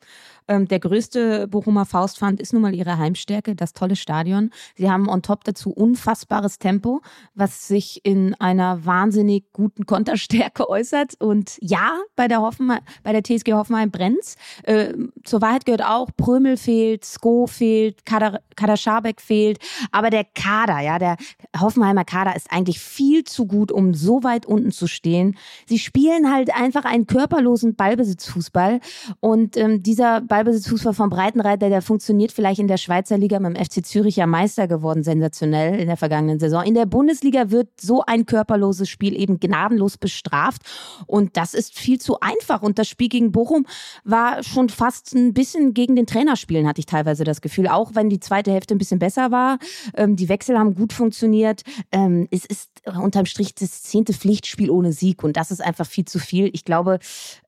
Ähm, 0.51 0.67
der 0.67 0.81
größte 0.81 1.47
Bochumer 1.47 1.87
Faustpfand 1.87 2.41
ist 2.41 2.53
nun 2.53 2.63
mal 2.63 2.75
ihre 2.75 2.99
Heimstärke, 2.99 3.55
das 3.55 3.73
tolle 3.73 3.95
Stadion. 3.95 4.51
Sie 4.75 4.91
haben 4.91 5.09
on 5.09 5.23
top 5.23 5.45
dazu 5.45 5.71
unfassbares 5.71 6.59
Tempo, 6.59 7.03
was 7.37 7.69
sich 7.69 8.05
in 8.05 8.35
einer 8.35 8.85
wahnsinnig 8.85 9.45
guten 9.53 9.87
Konterstärke 9.87 10.69
äußert. 10.69 11.15
Und 11.21 11.57
ja, 11.61 12.01
bei 12.17 12.27
der, 12.27 12.41
Hoffenheim, 12.41 12.81
bei 13.05 13.13
der 13.13 13.23
TSG 13.23 13.53
Hoffenheim 13.53 13.93
brennt's. 13.93 14.35
Äh, 14.65 14.93
zur 15.23 15.41
Wahrheit 15.41 15.67
gehört 15.67 15.85
auch, 15.85 16.09
Prömel 16.17 16.57
fehlt, 16.57 17.05
Sko 17.05 17.47
fehlt, 17.47 18.05
Kader, 18.05 18.41
Kader 18.57 18.77
Schabek 18.77 19.21
fehlt. 19.21 19.61
Aber 19.93 20.11
der 20.11 20.25
Kader, 20.25 20.81
ja, 20.81 20.99
der 20.99 21.17
Hoffenheimer 21.61 22.05
Kader 22.05 22.35
ist 22.35 22.51
eigentlich 22.51 22.81
viel 22.81 23.23
zu 23.23 23.47
gut, 23.47 23.71
um 23.71 23.95
so 23.95 24.25
weit 24.25 24.47
unten 24.47 24.73
zu 24.73 24.89
stehen. 24.89 25.37
Sie 25.67 25.79
spielen 25.79 26.33
halt 26.33 26.53
einfach 26.53 26.85
einen 26.85 27.07
körperlosen 27.07 27.77
Ballbesitzfußball. 27.77 28.81
Und 29.21 29.57
ähm, 29.57 29.85
dieser 29.85 30.23
Ball 30.23 30.40
Ballbesitzfußball 30.41 30.95
vom 30.95 31.11
Breitenreiter, 31.11 31.69
der 31.69 31.83
funktioniert 31.83 32.33
vielleicht 32.33 32.61
in 32.61 32.67
der 32.67 32.79
Schweizer 32.79 33.19
Liga 33.19 33.39
mit 33.39 33.55
dem 33.55 33.63
FC 33.63 33.85
Zürich 33.85 34.17
ja 34.17 34.27
Meister 34.27 34.69
geworden, 34.69 35.03
sensationell 35.03 35.79
in 35.79 35.87
der 35.87 35.99
vergangenen 35.99 36.41
Saison. 36.41 36.65
In 36.65 36.73
der 36.73 36.87
Bundesliga 36.87 37.51
wird 37.51 37.69
so 37.79 38.03
ein 38.07 38.25
körperloses 38.25 38.89
Spiel 38.89 39.21
eben 39.21 39.39
gnadenlos 39.39 39.99
bestraft 39.99 40.63
und 41.07 41.37
das 41.37 41.53
ist 41.53 41.79
viel 41.79 42.01
zu 42.01 42.21
einfach. 42.21 42.63
Und 42.63 42.79
das 42.79 42.89
Spiel 42.89 43.11
gegen 43.11 43.33
Bochum 43.33 43.67
war 44.05 44.43
schon 44.43 44.71
fast 44.71 45.15
ein 45.15 45.35
bisschen 45.35 45.75
gegen 45.75 45.95
den 45.95 46.07
Trainer 46.07 46.37
spielen, 46.37 46.67
hatte 46.67 46.79
ich 46.81 46.87
teilweise 46.87 47.25
das 47.25 47.43
Gefühl. 47.43 47.69
Auch 47.69 47.95
wenn 47.95 48.09
die 48.09 48.21
zweite 48.21 48.51
Hälfte 48.51 48.75
ein 48.75 48.79
bisschen 48.79 48.99
besser 48.99 49.31
war. 49.31 49.59
Ähm, 49.95 50.17
die 50.17 50.31
Wechsel 50.31 50.59
haben 50.59 50.75
gut 50.75 50.95
funktioniert. 50.95 51.65
Ähm, 51.93 52.29
es 52.31 52.47
ist 52.47 52.71
unterm 52.87 53.27
Strich 53.27 53.55
das 53.55 53.83
zehnte 53.83 54.15
Pflichtspiel 54.15 54.71
ohne 54.71 54.93
Sieg 54.95 55.23
und 55.23 55.37
das 55.37 55.51
ist 55.51 55.63
einfach 55.63 55.87
viel 55.87 56.07
zu 56.07 56.19
viel. 56.19 56.49
Ich 56.55 56.65
glaube, 56.65 56.99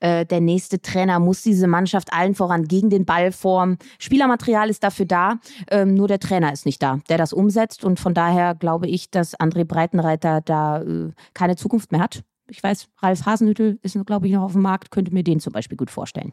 äh, 0.00 0.26
der 0.26 0.42
nächste 0.42 0.82
Trainer 0.82 1.20
muss 1.20 1.40
diese 1.40 1.66
Mannschaft 1.66 2.12
allen 2.12 2.34
voran 2.34 2.64
gegen 2.64 2.81
den 2.90 3.04
Ball 3.04 3.32
formen. 3.32 3.78
Spielermaterial 3.98 4.70
ist 4.70 4.82
dafür 4.82 5.06
da, 5.06 5.38
ähm, 5.70 5.94
nur 5.94 6.08
der 6.08 6.20
Trainer 6.20 6.52
ist 6.52 6.66
nicht 6.66 6.82
da, 6.82 6.98
der 7.08 7.18
das 7.18 7.32
umsetzt 7.32 7.84
und 7.84 8.00
von 8.00 8.14
daher 8.14 8.54
glaube 8.54 8.88
ich, 8.88 9.10
dass 9.10 9.38
André 9.38 9.64
Breitenreiter 9.64 10.40
da 10.40 10.82
äh, 10.82 11.10
keine 11.34 11.56
Zukunft 11.56 11.92
mehr 11.92 12.00
hat. 12.00 12.22
Ich 12.48 12.62
weiß, 12.62 12.88
Ralf 12.98 13.24
Hasenhüttel 13.24 13.78
ist, 13.82 13.96
glaube 14.06 14.26
ich, 14.26 14.32
noch 14.32 14.42
auf 14.42 14.52
dem 14.52 14.62
Markt, 14.62 14.90
könnte 14.90 15.14
mir 15.14 15.22
den 15.22 15.40
zum 15.40 15.52
Beispiel 15.52 15.76
gut 15.78 15.90
vorstellen. 15.90 16.32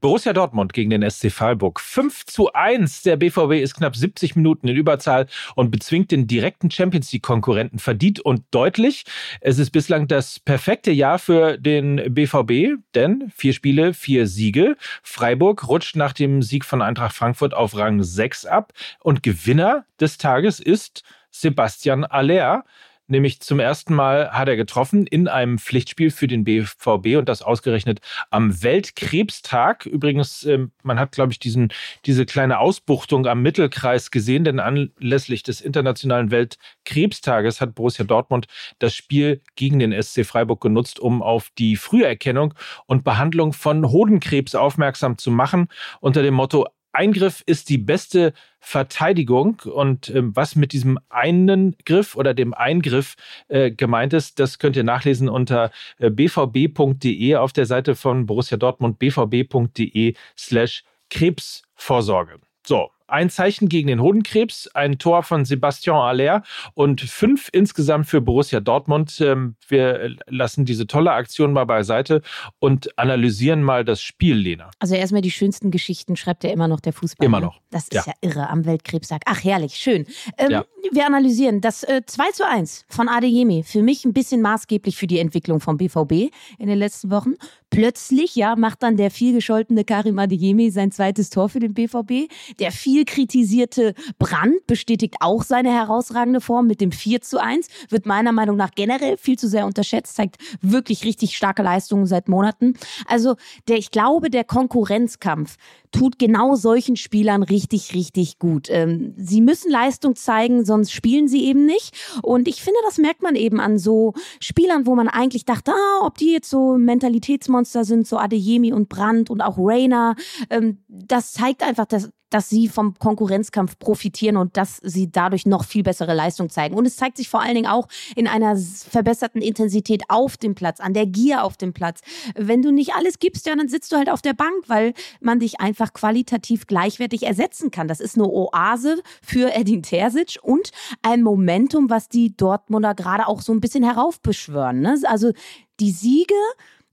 Borussia 0.00 0.32
Dortmund 0.32 0.72
gegen 0.72 0.90
den 0.90 1.08
SC 1.08 1.30
Freiburg. 1.30 1.78
5 1.78 2.24
zu 2.24 2.52
1. 2.52 3.02
Der 3.02 3.16
BVB 3.16 3.62
ist 3.62 3.74
knapp 3.74 3.94
70 3.94 4.34
Minuten 4.34 4.66
in 4.68 4.76
Überzahl 4.76 5.26
und 5.56 5.70
bezwingt 5.70 6.10
den 6.10 6.26
direkten 6.26 6.70
Champions 6.70 7.12
League-Konkurrenten 7.12 7.78
verdient 7.78 8.20
und 8.20 8.44
deutlich. 8.50 9.04
Es 9.42 9.58
ist 9.58 9.70
bislang 9.70 10.08
das 10.08 10.40
perfekte 10.40 10.90
Jahr 10.90 11.18
für 11.18 11.58
den 11.58 12.14
BVB, 12.14 12.80
denn 12.94 13.30
vier 13.34 13.52
Spiele, 13.52 13.92
vier 13.92 14.26
Siege. 14.26 14.76
Freiburg 15.02 15.68
rutscht 15.68 15.96
nach 15.96 16.14
dem 16.14 16.40
Sieg 16.40 16.64
von 16.64 16.80
Eintracht 16.80 17.14
Frankfurt 17.14 17.52
auf 17.52 17.76
Rang 17.76 18.02
6 18.02 18.46
ab 18.46 18.72
und 19.00 19.22
Gewinner 19.22 19.84
des 20.00 20.16
Tages 20.16 20.60
ist 20.60 21.02
Sebastian 21.30 22.04
Aller. 22.04 22.64
Nämlich 23.10 23.40
zum 23.40 23.58
ersten 23.58 23.92
Mal 23.92 24.30
hat 24.30 24.48
er 24.48 24.54
getroffen 24.54 25.04
in 25.04 25.26
einem 25.26 25.58
Pflichtspiel 25.58 26.12
für 26.12 26.28
den 26.28 26.44
BVB 26.44 27.18
und 27.18 27.28
das 27.28 27.42
ausgerechnet 27.42 27.98
am 28.30 28.62
Weltkrebstag. 28.62 29.84
Übrigens, 29.84 30.44
ähm, 30.44 30.70
man 30.84 31.00
hat, 31.00 31.10
glaube 31.10 31.32
ich, 31.32 31.40
diesen, 31.40 31.72
diese 32.06 32.24
kleine 32.24 32.60
Ausbuchtung 32.60 33.26
am 33.26 33.42
Mittelkreis 33.42 34.12
gesehen, 34.12 34.44
denn 34.44 34.60
anlässlich 34.60 35.42
des 35.42 35.60
Internationalen 35.60 36.30
Weltkrebstages 36.30 37.60
hat 37.60 37.74
Borussia 37.74 38.04
Dortmund 38.04 38.46
das 38.78 38.94
Spiel 38.94 39.40
gegen 39.56 39.80
den 39.80 39.92
SC 40.00 40.24
Freiburg 40.24 40.60
genutzt, 40.60 41.00
um 41.00 41.20
auf 41.20 41.50
die 41.58 41.74
Früherkennung 41.74 42.54
und 42.86 43.02
Behandlung 43.02 43.52
von 43.52 43.90
Hodenkrebs 43.90 44.54
aufmerksam 44.54 45.18
zu 45.18 45.32
machen, 45.32 45.66
unter 45.98 46.22
dem 46.22 46.34
Motto 46.34 46.68
Eingriff 46.92 47.42
ist 47.46 47.68
die 47.68 47.78
beste 47.78 48.32
Verteidigung. 48.58 49.62
Und 49.64 50.10
ähm, 50.10 50.34
was 50.34 50.56
mit 50.56 50.72
diesem 50.72 50.98
einen 51.08 51.76
Griff 51.84 52.16
oder 52.16 52.34
dem 52.34 52.54
Eingriff 52.54 53.16
äh, 53.48 53.70
gemeint 53.70 54.12
ist, 54.12 54.38
das 54.38 54.58
könnt 54.58 54.76
ihr 54.76 54.84
nachlesen 54.84 55.28
unter 55.28 55.70
äh, 55.98 56.10
bvb.de 56.10 57.36
auf 57.36 57.52
der 57.52 57.66
Seite 57.66 57.94
von 57.94 58.26
Borussia 58.26 58.56
Dortmund, 58.56 58.98
bvb.de 58.98 60.14
slash 60.36 60.84
Krebsvorsorge. 61.10 62.38
So, 62.66 62.90
ein 63.10 63.30
Zeichen 63.30 63.68
gegen 63.68 63.88
den 63.88 64.00
Hodenkrebs, 64.00 64.68
ein 64.74 64.98
Tor 64.98 65.22
von 65.22 65.44
Sebastian 65.44 65.96
Aller 65.96 66.42
und 66.74 67.00
fünf 67.00 67.48
insgesamt 67.52 68.06
für 68.06 68.20
Borussia 68.20 68.60
Dortmund. 68.60 69.20
Ähm, 69.20 69.56
wir 69.68 70.16
lassen 70.26 70.64
diese 70.64 70.86
tolle 70.86 71.12
Aktion 71.12 71.52
mal 71.52 71.66
beiseite 71.66 72.22
und 72.58 72.98
analysieren 72.98 73.62
mal 73.62 73.84
das 73.84 74.02
Spiel, 74.02 74.36
Lena. 74.36 74.70
Also 74.78 74.94
erstmal 74.94 75.22
die 75.22 75.30
schönsten 75.30 75.70
Geschichten 75.70 76.16
schreibt 76.16 76.44
ja 76.44 76.50
immer 76.50 76.68
noch 76.68 76.80
der 76.80 76.92
Fußball. 76.92 77.26
Immer 77.26 77.40
noch. 77.40 77.60
Das 77.70 77.84
ist 77.84 77.94
ja, 77.94 78.04
ja 78.06 78.12
irre 78.20 78.48
am 78.48 78.64
Weltkrebstag. 78.64 79.22
Ach, 79.26 79.42
herrlich, 79.42 79.74
schön. 79.74 80.06
Ähm, 80.38 80.50
ja. 80.50 80.64
Wir 80.92 81.06
analysieren 81.06 81.60
das 81.60 81.82
äh, 81.82 82.02
2 82.04 82.30
zu 82.32 82.46
1 82.46 82.86
von 82.88 83.08
Adeyemi. 83.08 83.62
Für 83.62 83.82
mich 83.82 84.04
ein 84.04 84.12
bisschen 84.12 84.40
maßgeblich 84.40 84.96
für 84.96 85.06
die 85.06 85.18
Entwicklung 85.18 85.60
vom 85.60 85.76
BVB 85.76 86.32
in 86.58 86.68
den 86.68 86.78
letzten 86.78 87.10
Wochen. 87.10 87.34
Plötzlich, 87.70 88.34
ja, 88.34 88.56
macht 88.56 88.82
dann 88.82 88.96
der 88.96 89.10
viel 89.10 89.32
gescholtene 89.32 89.84
Karim 89.84 90.18
Adeyemi 90.18 90.70
sein 90.70 90.90
zweites 90.90 91.30
Tor 91.30 91.48
für 91.48 91.60
den 91.60 91.74
BVB. 91.74 92.30
Der 92.58 92.72
viel 92.72 92.99
kritisierte 93.04 93.94
Brand 94.18 94.66
bestätigt 94.66 95.16
auch 95.20 95.42
seine 95.42 95.72
herausragende 95.72 96.40
Form 96.40 96.66
mit 96.66 96.80
dem 96.80 96.92
4 96.92 97.20
zu 97.20 97.38
1. 97.38 97.68
Wird 97.88 98.06
meiner 98.06 98.32
Meinung 98.32 98.56
nach 98.56 98.70
generell 98.74 99.16
viel 99.16 99.38
zu 99.38 99.48
sehr 99.48 99.66
unterschätzt, 99.66 100.16
zeigt 100.16 100.36
wirklich 100.60 101.04
richtig 101.04 101.36
starke 101.36 101.62
Leistungen 101.62 102.06
seit 102.06 102.28
Monaten. 102.28 102.74
Also 103.06 103.36
der, 103.68 103.78
ich 103.78 103.90
glaube, 103.90 104.30
der 104.30 104.44
Konkurrenzkampf 104.44 105.56
tut 105.92 106.18
genau 106.18 106.54
solchen 106.54 106.96
Spielern 106.96 107.42
richtig, 107.42 107.94
richtig 107.94 108.38
gut. 108.38 108.68
Ähm, 108.70 109.14
sie 109.16 109.40
müssen 109.40 109.70
Leistung 109.70 110.14
zeigen, 110.16 110.64
sonst 110.64 110.92
spielen 110.92 111.28
sie 111.28 111.44
eben 111.44 111.66
nicht. 111.66 111.94
Und 112.22 112.48
ich 112.48 112.62
finde, 112.62 112.78
das 112.84 112.98
merkt 112.98 113.22
man 113.22 113.34
eben 113.34 113.60
an 113.60 113.78
so 113.78 114.14
Spielern, 114.40 114.86
wo 114.86 114.94
man 114.94 115.08
eigentlich 115.08 115.44
dachte, 115.44 115.72
ah, 115.72 116.06
ob 116.06 116.18
die 116.18 116.32
jetzt 116.32 116.50
so 116.50 116.76
Mentalitätsmonster 116.78 117.84
sind, 117.84 118.06
so 118.06 118.18
Adeyemi 118.18 118.72
und 118.72 118.88
Brandt 118.88 119.30
und 119.30 119.40
auch 119.40 119.56
Rainer. 119.58 120.14
Ähm, 120.48 120.78
das 120.88 121.32
zeigt 121.32 121.62
einfach, 121.62 121.86
dass 121.86 122.10
dass 122.30 122.48
sie 122.48 122.68
vom 122.68 122.94
Konkurrenzkampf 122.98 123.78
profitieren 123.78 124.36
und 124.36 124.56
dass 124.56 124.78
sie 124.82 125.10
dadurch 125.10 125.46
noch 125.46 125.64
viel 125.64 125.82
bessere 125.82 126.14
Leistung 126.14 126.48
zeigen. 126.48 126.76
Und 126.76 126.86
es 126.86 126.96
zeigt 126.96 127.16
sich 127.16 127.28
vor 127.28 127.42
allen 127.42 127.54
Dingen 127.54 127.70
auch 127.70 127.88
in 128.16 128.26
einer 128.26 128.56
verbesserten 128.56 129.42
Intensität 129.42 130.04
auf 130.08 130.36
dem 130.36 130.54
Platz, 130.54 130.80
an 130.80 130.94
der 130.94 131.06
Gier 131.06 131.44
auf 131.44 131.56
dem 131.56 131.72
Platz. 131.72 132.00
Wenn 132.36 132.62
du 132.62 132.70
nicht 132.70 132.94
alles 132.94 133.18
gibst, 133.18 133.46
ja, 133.46 133.54
dann 133.54 133.68
sitzt 133.68 133.92
du 133.92 133.96
halt 133.96 134.08
auf 134.08 134.22
der 134.22 134.34
Bank, 134.34 134.64
weil 134.68 134.94
man 135.20 135.40
dich 135.40 135.60
einfach 135.60 135.92
qualitativ 135.92 136.66
gleichwertig 136.66 137.24
ersetzen 137.24 137.70
kann. 137.70 137.88
Das 137.88 138.00
ist 138.00 138.16
eine 138.16 138.28
Oase 138.28 139.02
für 139.22 139.52
Edin 139.54 139.82
Terzic 139.82 140.38
und 140.42 140.70
ein 141.02 141.22
Momentum, 141.22 141.90
was 141.90 142.08
die 142.08 142.36
Dortmunder 142.36 142.94
gerade 142.94 143.26
auch 143.26 143.42
so 143.42 143.52
ein 143.52 143.60
bisschen 143.60 143.84
heraufbeschwören. 143.84 144.80
Ne? 144.80 145.00
Also 145.04 145.32
die 145.80 145.90
Siege 145.90 146.34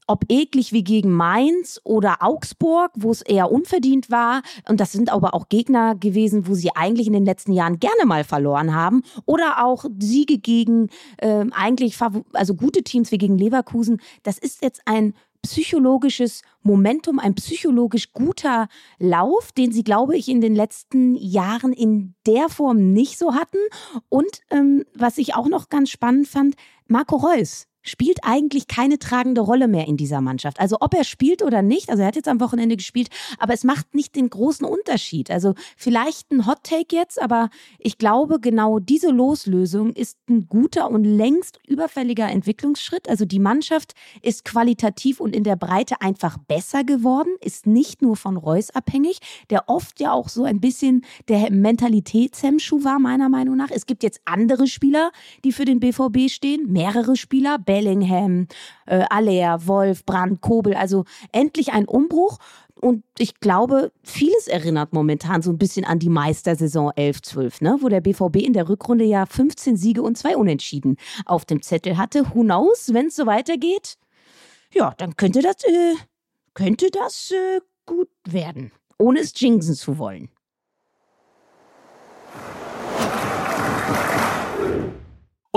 ob 0.07 0.25
eklig 0.29 0.73
wie 0.73 0.83
gegen 0.83 1.11
Mainz 1.11 1.79
oder 1.83 2.17
Augsburg, 2.21 2.91
wo 2.95 3.11
es 3.11 3.21
eher 3.21 3.51
unverdient 3.51 4.09
war. 4.09 4.41
Und 4.67 4.79
das 4.79 4.91
sind 4.91 5.11
aber 5.11 5.33
auch 5.33 5.49
Gegner 5.49 5.95
gewesen, 5.95 6.47
wo 6.47 6.55
sie 6.55 6.75
eigentlich 6.75 7.07
in 7.07 7.13
den 7.13 7.25
letzten 7.25 7.51
Jahren 7.51 7.79
gerne 7.79 8.05
mal 8.05 8.23
verloren 8.23 8.73
haben. 8.73 9.03
Oder 9.25 9.63
auch 9.63 9.85
Siege 9.99 10.37
gegen 10.37 10.89
äh, 11.17 11.45
eigentlich 11.51 11.97
also 12.33 12.55
gute 12.55 12.83
Teams 12.83 13.11
wie 13.11 13.17
gegen 13.17 13.37
Leverkusen. 13.37 14.01
Das 14.23 14.37
ist 14.37 14.61
jetzt 14.61 14.81
ein 14.85 15.13
psychologisches 15.41 16.41
Momentum, 16.61 17.19
ein 17.19 17.35
psychologisch 17.35 18.11
guter 18.13 18.67
Lauf, 18.99 19.51
den 19.51 19.71
sie, 19.71 19.83
glaube 19.83 20.17
ich, 20.17 20.29
in 20.29 20.41
den 20.41 20.55
letzten 20.55 21.15
Jahren 21.15 21.73
in 21.73 22.15
der 22.25 22.49
Form 22.49 22.91
nicht 22.93 23.17
so 23.17 23.33
hatten. 23.33 23.59
Und 24.09 24.41
ähm, 24.49 24.83
was 24.93 25.17
ich 25.17 25.35
auch 25.35 25.47
noch 25.47 25.69
ganz 25.69 25.89
spannend 25.89 26.27
fand, 26.27 26.55
Marco 26.87 27.15
Reus 27.17 27.67
spielt 27.87 28.19
eigentlich 28.23 28.67
keine 28.67 28.99
tragende 28.99 29.41
Rolle 29.41 29.67
mehr 29.67 29.87
in 29.87 29.97
dieser 29.97 30.21
Mannschaft. 30.21 30.59
Also 30.59 30.77
ob 30.79 30.93
er 30.93 31.03
spielt 31.03 31.41
oder 31.41 31.61
nicht, 31.61 31.89
also 31.89 32.01
er 32.01 32.07
hat 32.07 32.15
jetzt 32.15 32.27
am 32.27 32.39
Wochenende 32.39 32.77
gespielt, 32.77 33.09
aber 33.39 33.53
es 33.53 33.63
macht 33.63 33.95
nicht 33.95 34.15
den 34.15 34.29
großen 34.29 34.65
Unterschied. 34.65 35.31
Also 35.31 35.53
vielleicht 35.75 36.31
ein 36.31 36.45
Hot 36.45 36.63
Take 36.63 36.95
jetzt, 36.95 37.21
aber 37.21 37.49
ich 37.79 37.97
glaube, 37.97 38.39
genau 38.39 38.79
diese 38.79 39.09
Loslösung 39.09 39.93
ist 39.93 40.17
ein 40.29 40.47
guter 40.47 40.89
und 40.89 41.03
längst 41.03 41.59
überfälliger 41.67 42.29
Entwicklungsschritt. 42.29 43.09
Also 43.09 43.25
die 43.25 43.39
Mannschaft 43.39 43.93
ist 44.21 44.45
qualitativ 44.45 45.19
und 45.19 45.35
in 45.35 45.43
der 45.43 45.55
Breite 45.55 46.01
einfach 46.01 46.37
besser 46.37 46.83
geworden, 46.83 47.29
ist 47.41 47.67
nicht 47.67 48.01
nur 48.01 48.15
von 48.15 48.37
Reus 48.37 48.69
abhängig, 48.71 49.19
der 49.49 49.69
oft 49.69 49.99
ja 49.99 50.11
auch 50.11 50.29
so 50.29 50.43
ein 50.43 50.59
bisschen 50.59 51.05
der 51.27 51.51
Mentalitätshemmschuh 51.51 52.83
war, 52.83 52.99
meiner 52.99 53.29
Meinung 53.29 53.55
nach. 53.55 53.69
Es 53.71 53.85
gibt 53.85 54.03
jetzt 54.03 54.21
andere 54.25 54.67
Spieler, 54.67 55.11
die 55.43 55.51
für 55.51 55.65
den 55.65 55.79
BVB 55.79 56.29
stehen, 56.29 56.71
mehrere 56.71 57.15
Spieler, 57.15 57.57
Bellingham, 57.77 58.47
äh, 58.87 59.05
Aller, 59.09 59.67
Wolf, 59.67 60.03
Brand, 60.03 60.41
Kobel. 60.41 60.73
Also 60.73 61.05
endlich 61.31 61.73
ein 61.73 61.85
Umbruch. 61.85 62.39
Und 62.79 63.03
ich 63.17 63.39
glaube, 63.39 63.91
vieles 64.03 64.47
erinnert 64.47 64.93
momentan 64.93 65.41
so 65.41 65.51
ein 65.51 65.57
bisschen 65.57 65.85
an 65.85 65.99
die 65.99 66.09
Meistersaison 66.09 66.91
11-12, 66.91 67.63
ne? 67.63 67.77
wo 67.81 67.89
der 67.89 68.01
BVB 68.01 68.37
in 68.37 68.53
der 68.53 68.69
Rückrunde 68.69 69.05
ja 69.05 69.25
15 69.25 69.77
Siege 69.77 70.01
und 70.01 70.17
zwei 70.17 70.37
Unentschieden 70.37 70.97
auf 71.25 71.45
dem 71.45 71.61
Zettel 71.61 71.97
hatte. 71.97 72.33
Who 72.33 72.43
wenn 72.43 73.07
es 73.07 73.15
so 73.15 73.25
weitergeht? 73.25 73.97
Ja, 74.73 74.93
dann 74.97 75.15
könnte 75.15 75.41
das, 75.41 75.63
äh, 75.63 75.95
könnte 76.53 76.89
das 76.91 77.31
äh, 77.31 77.61
gut 77.85 78.09
werden, 78.27 78.71
ohne 78.99 79.21
es 79.21 79.39
jinxen 79.39 79.75
zu 79.75 79.97
wollen. 79.97 80.29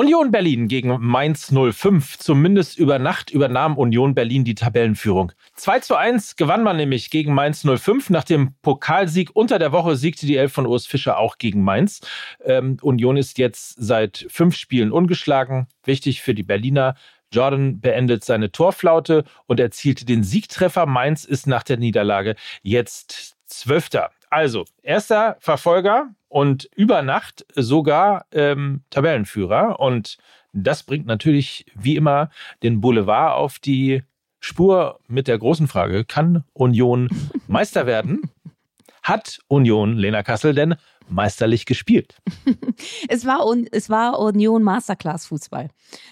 Union 0.00 0.30
Berlin 0.30 0.66
gegen 0.66 0.96
Mainz 0.98 1.52
05. 1.52 2.16
Zumindest 2.16 2.78
über 2.78 2.98
Nacht 2.98 3.30
übernahm 3.30 3.76
Union 3.76 4.14
Berlin 4.14 4.44
die 4.44 4.54
Tabellenführung. 4.54 5.32
2 5.56 5.80
zu 5.80 5.94
1 5.94 6.36
gewann 6.36 6.62
man 6.62 6.78
nämlich 6.78 7.10
gegen 7.10 7.34
Mainz 7.34 7.66
05. 7.66 8.08
Nach 8.08 8.24
dem 8.24 8.54
Pokalsieg 8.62 9.28
unter 9.34 9.58
der 9.58 9.72
Woche 9.72 9.96
siegte 9.96 10.24
die 10.24 10.38
Elf 10.38 10.54
von 10.54 10.64
Urs 10.64 10.86
Fischer 10.86 11.18
auch 11.18 11.36
gegen 11.36 11.62
Mainz. 11.62 12.00
Ähm, 12.42 12.78
Union 12.80 13.18
ist 13.18 13.36
jetzt 13.36 13.74
seit 13.76 14.24
fünf 14.30 14.56
Spielen 14.56 14.90
ungeschlagen. 14.90 15.66
Wichtig 15.84 16.22
für 16.22 16.32
die 16.32 16.44
Berliner. 16.44 16.94
Jordan 17.30 17.82
beendet 17.82 18.24
seine 18.24 18.50
Torflaute 18.50 19.24
und 19.48 19.60
erzielte 19.60 20.06
den 20.06 20.24
Siegtreffer. 20.24 20.86
Mainz 20.86 21.26
ist 21.26 21.46
nach 21.46 21.62
der 21.62 21.76
Niederlage 21.76 22.36
jetzt 22.62 23.36
Zwölfter. 23.44 24.10
Also, 24.30 24.64
erster 24.82 25.36
Verfolger 25.40 26.14
und 26.28 26.70
über 26.76 27.02
Nacht 27.02 27.44
sogar 27.54 28.26
ähm, 28.32 28.82
Tabellenführer. 28.90 29.80
Und 29.80 30.18
das 30.52 30.84
bringt 30.84 31.06
natürlich 31.06 31.66
wie 31.74 31.96
immer 31.96 32.30
den 32.62 32.80
Boulevard 32.80 33.36
auf 33.36 33.58
die 33.58 34.02
Spur 34.38 35.00
mit 35.06 35.28
der 35.28 35.38
großen 35.38 35.68
Frage, 35.68 36.04
kann 36.04 36.44
Union 36.54 37.08
Meister 37.46 37.86
werden? 37.86 38.30
Hat 39.02 39.40
Union 39.48 39.96
Lena 39.96 40.22
Kassel 40.22 40.54
denn 40.54 40.76
meisterlich 41.08 41.66
gespielt? 41.66 42.16
es, 43.08 43.26
war, 43.26 43.44
es 43.72 43.90
war 43.90 44.18
Union 44.20 44.62
Masterclass 44.62 45.26
Fußball. 45.26 45.68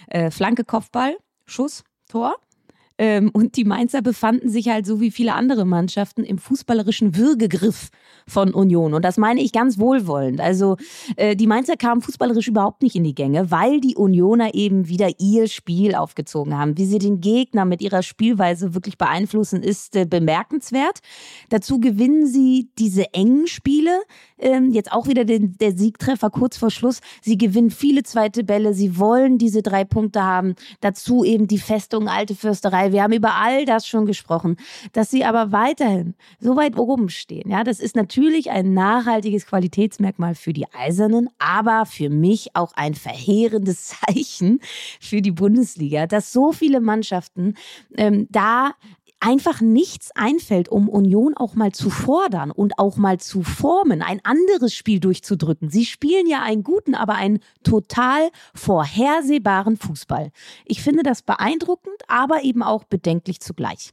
Äh, 0.08 0.30
Flanke, 0.30 0.64
Kopfball, 0.64 1.16
Schuss, 1.46 1.84
Tor. 2.08 2.34
Ähm, 2.98 3.30
und 3.32 3.56
die 3.56 3.64
Mainzer 3.64 4.02
befanden 4.02 4.48
sich 4.50 4.68
halt 4.68 4.84
so 4.84 5.00
wie 5.00 5.12
viele 5.12 5.34
andere 5.34 5.64
Mannschaften 5.64 6.24
im 6.24 6.38
fußballerischen 6.38 7.16
Würgegriff 7.16 7.90
von 8.26 8.52
Union. 8.52 8.92
Und 8.92 9.04
das 9.04 9.16
meine 9.16 9.40
ich 9.40 9.52
ganz 9.52 9.78
wohlwollend. 9.78 10.40
Also 10.40 10.76
äh, 11.16 11.36
die 11.36 11.46
Mainzer 11.46 11.76
kamen 11.76 12.02
fußballerisch 12.02 12.48
überhaupt 12.48 12.82
nicht 12.82 12.96
in 12.96 13.04
die 13.04 13.14
Gänge, 13.14 13.50
weil 13.50 13.80
die 13.80 13.94
Unioner 13.94 14.54
eben 14.54 14.88
wieder 14.88 15.08
ihr 15.18 15.46
Spiel 15.46 15.94
aufgezogen 15.94 16.58
haben. 16.58 16.76
Wie 16.76 16.84
sie 16.84 16.98
den 16.98 17.20
Gegner 17.20 17.64
mit 17.64 17.80
ihrer 17.80 18.02
Spielweise 18.02 18.74
wirklich 18.74 18.98
beeinflussen, 18.98 19.62
ist 19.62 19.94
äh, 19.94 20.04
bemerkenswert. 20.04 20.98
Dazu 21.48 21.78
gewinnen 21.78 22.26
sie 22.26 22.68
diese 22.78 23.14
engen 23.14 23.46
Spiele. 23.46 24.00
Ähm, 24.38 24.72
jetzt 24.72 24.92
auch 24.92 25.06
wieder 25.06 25.24
den, 25.24 25.56
der 25.58 25.76
Siegtreffer 25.76 26.30
kurz 26.30 26.56
vor 26.56 26.70
Schluss. 26.70 27.00
Sie 27.22 27.38
gewinnen 27.38 27.70
viele 27.70 28.02
zweite 28.02 28.42
Bälle. 28.42 28.74
Sie 28.74 28.98
wollen 28.98 29.38
diese 29.38 29.62
drei 29.62 29.84
Punkte 29.84 30.24
haben. 30.24 30.54
Dazu 30.80 31.24
eben 31.24 31.46
die 31.46 31.58
Festung 31.58 32.08
Alte 32.08 32.34
Fürsterei 32.34 32.87
weil 32.88 32.92
wir 32.92 33.02
haben 33.02 33.12
über 33.12 33.34
all 33.34 33.66
das 33.66 33.86
schon 33.86 34.06
gesprochen, 34.06 34.56
dass 34.92 35.10
sie 35.10 35.24
aber 35.24 35.52
weiterhin 35.52 36.14
so 36.40 36.56
weit 36.56 36.78
oben 36.78 37.10
stehen. 37.10 37.50
Ja, 37.50 37.64
das 37.64 37.80
ist 37.80 37.96
natürlich 37.96 38.50
ein 38.50 38.72
nachhaltiges 38.72 39.46
Qualitätsmerkmal 39.46 40.34
für 40.34 40.54
die 40.54 40.66
Eisernen, 40.72 41.28
aber 41.38 41.84
für 41.84 42.08
mich 42.08 42.56
auch 42.56 42.72
ein 42.74 42.94
verheerendes 42.94 43.88
Zeichen 44.06 44.60
für 45.00 45.20
die 45.20 45.32
Bundesliga, 45.32 46.06
dass 46.06 46.32
so 46.32 46.52
viele 46.52 46.80
Mannschaften 46.80 47.54
ähm, 47.96 48.26
da 48.30 48.72
einfach 49.20 49.60
nichts 49.60 50.10
einfällt, 50.14 50.68
um 50.68 50.88
Union 50.88 51.36
auch 51.36 51.54
mal 51.54 51.72
zu 51.72 51.90
fordern 51.90 52.50
und 52.50 52.78
auch 52.78 52.96
mal 52.96 53.18
zu 53.18 53.42
formen, 53.42 54.02
ein 54.02 54.20
anderes 54.24 54.74
Spiel 54.74 55.00
durchzudrücken. 55.00 55.70
Sie 55.70 55.84
spielen 55.84 56.26
ja 56.26 56.42
einen 56.42 56.62
guten, 56.62 56.94
aber 56.94 57.14
einen 57.14 57.40
total 57.62 58.30
vorhersehbaren 58.54 59.76
Fußball. 59.76 60.30
Ich 60.64 60.82
finde 60.82 61.02
das 61.02 61.22
beeindruckend, 61.22 62.02
aber 62.06 62.44
eben 62.44 62.62
auch 62.62 62.84
bedenklich 62.84 63.40
zugleich. 63.40 63.92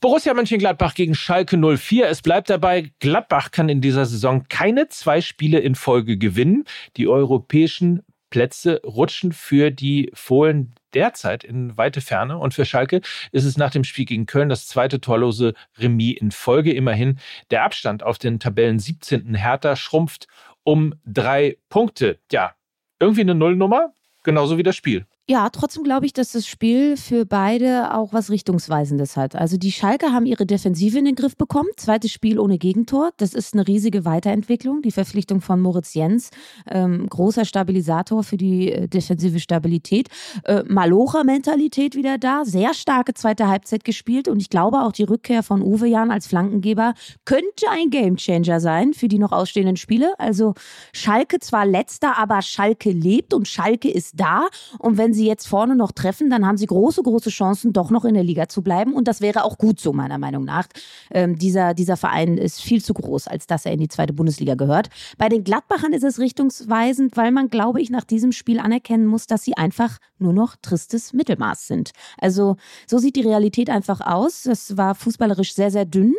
Borussia 0.00 0.34
Mönchengladbach 0.34 0.94
gegen 0.94 1.14
Schalke 1.14 1.56
04. 1.56 2.08
Es 2.08 2.22
bleibt 2.22 2.50
dabei, 2.50 2.90
Gladbach 2.98 3.52
kann 3.52 3.68
in 3.68 3.80
dieser 3.80 4.04
Saison 4.04 4.46
keine 4.48 4.88
zwei 4.88 5.20
Spiele 5.20 5.60
in 5.60 5.76
Folge 5.76 6.18
gewinnen. 6.18 6.64
Die 6.96 7.06
europäischen 7.06 8.02
Plätze 8.32 8.80
rutschen 8.82 9.32
für 9.32 9.70
die 9.70 10.10
Fohlen 10.14 10.74
derzeit 10.94 11.44
in 11.44 11.76
weite 11.76 12.00
Ferne. 12.00 12.38
Und 12.38 12.54
für 12.54 12.64
Schalke 12.64 13.02
ist 13.30 13.44
es 13.44 13.58
nach 13.58 13.70
dem 13.70 13.84
Spiel 13.84 14.06
gegen 14.06 14.24
Köln 14.24 14.48
das 14.48 14.66
zweite 14.66 15.02
torlose 15.02 15.52
Remis 15.76 16.16
in 16.18 16.30
Folge. 16.30 16.72
Immerhin 16.72 17.18
der 17.50 17.62
Abstand 17.62 18.02
auf 18.02 18.16
den 18.16 18.40
Tabellen 18.40 18.78
17. 18.78 19.34
Hertha 19.34 19.76
schrumpft 19.76 20.28
um 20.64 20.94
drei 21.04 21.58
Punkte. 21.68 22.20
Ja, 22.32 22.54
irgendwie 22.98 23.20
eine 23.20 23.34
Nullnummer, 23.34 23.92
genauso 24.22 24.56
wie 24.56 24.62
das 24.62 24.76
Spiel. 24.76 25.06
Ja, 25.28 25.50
trotzdem 25.50 25.84
glaube 25.84 26.04
ich, 26.04 26.12
dass 26.12 26.32
das 26.32 26.48
Spiel 26.48 26.96
für 26.96 27.24
beide 27.24 27.94
auch 27.94 28.12
was 28.12 28.28
Richtungsweisendes 28.28 29.16
hat. 29.16 29.36
Also 29.36 29.56
die 29.56 29.70
Schalke 29.70 30.06
haben 30.12 30.26
ihre 30.26 30.46
Defensive 30.46 30.98
in 30.98 31.04
den 31.04 31.14
Griff 31.14 31.36
bekommen. 31.36 31.68
Zweites 31.76 32.10
Spiel 32.10 32.40
ohne 32.40 32.58
Gegentor. 32.58 33.12
Das 33.18 33.32
ist 33.32 33.54
eine 33.54 33.68
riesige 33.68 34.04
Weiterentwicklung. 34.04 34.82
Die 34.82 34.90
Verpflichtung 34.90 35.40
von 35.40 35.60
Moritz 35.60 35.94
Jens, 35.94 36.30
ähm, 36.68 37.08
großer 37.08 37.44
Stabilisator 37.44 38.24
für 38.24 38.36
die 38.36 38.72
äh, 38.72 38.88
defensive 38.88 39.38
Stabilität. 39.38 40.08
Äh, 40.42 40.64
Malocha-Mentalität 40.66 41.94
wieder 41.94 42.18
da. 42.18 42.44
Sehr 42.44 42.74
starke 42.74 43.14
zweite 43.14 43.46
Halbzeit 43.46 43.84
gespielt. 43.84 44.26
Und 44.26 44.40
ich 44.40 44.50
glaube 44.50 44.80
auch 44.80 44.90
die 44.90 45.04
Rückkehr 45.04 45.44
von 45.44 45.62
Uwe 45.62 45.86
Jan 45.86 46.10
als 46.10 46.26
Flankengeber 46.26 46.94
könnte 47.24 47.70
ein 47.70 47.90
Gamechanger 47.90 48.58
sein 48.58 48.92
für 48.92 49.06
die 49.06 49.20
noch 49.20 49.30
ausstehenden 49.30 49.76
Spiele. 49.76 50.18
Also 50.18 50.54
Schalke 50.92 51.38
zwar 51.38 51.64
letzter, 51.64 52.18
aber 52.18 52.42
Schalke 52.42 52.90
lebt 52.90 53.32
und 53.32 53.46
Schalke 53.46 53.88
ist 53.88 54.18
da. 54.18 54.48
Und 54.80 54.98
wenn 54.98 55.11
sie 55.12 55.26
jetzt 55.26 55.46
vorne 55.46 55.76
noch 55.76 55.92
treffen, 55.92 56.30
dann 56.30 56.46
haben 56.46 56.56
sie 56.56 56.66
große, 56.66 57.02
große 57.02 57.30
Chancen, 57.30 57.72
doch 57.72 57.90
noch 57.90 58.04
in 58.04 58.14
der 58.14 58.24
Liga 58.24 58.48
zu 58.48 58.62
bleiben. 58.62 58.94
Und 58.94 59.08
das 59.08 59.20
wäre 59.20 59.44
auch 59.44 59.58
gut 59.58 59.80
so, 59.80 59.92
meiner 59.92 60.18
Meinung 60.18 60.44
nach. 60.44 60.66
Ähm, 61.10 61.38
dieser, 61.38 61.74
dieser 61.74 61.96
Verein 61.96 62.38
ist 62.38 62.60
viel 62.60 62.82
zu 62.82 62.94
groß, 62.94 63.28
als 63.28 63.46
dass 63.46 63.66
er 63.66 63.72
in 63.72 63.80
die 63.80 63.88
zweite 63.88 64.12
Bundesliga 64.12 64.54
gehört. 64.54 64.88
Bei 65.18 65.28
den 65.28 65.44
Gladbachern 65.44 65.92
ist 65.92 66.04
es 66.04 66.18
richtungsweisend, 66.18 67.16
weil 67.16 67.32
man, 67.32 67.48
glaube 67.48 67.80
ich, 67.80 67.90
nach 67.90 68.04
diesem 68.04 68.32
Spiel 68.32 68.58
anerkennen 68.58 69.06
muss, 69.06 69.26
dass 69.26 69.42
sie 69.44 69.56
einfach 69.56 69.98
nur 70.18 70.32
noch 70.32 70.56
tristes 70.62 71.12
Mittelmaß 71.12 71.66
sind. 71.66 71.90
Also 72.18 72.56
so 72.86 72.98
sieht 72.98 73.16
die 73.16 73.22
Realität 73.22 73.70
einfach 73.70 74.00
aus. 74.00 74.42
Das 74.42 74.76
war 74.76 74.94
fußballerisch 74.94 75.54
sehr, 75.54 75.70
sehr 75.70 75.84
dünn. 75.84 76.14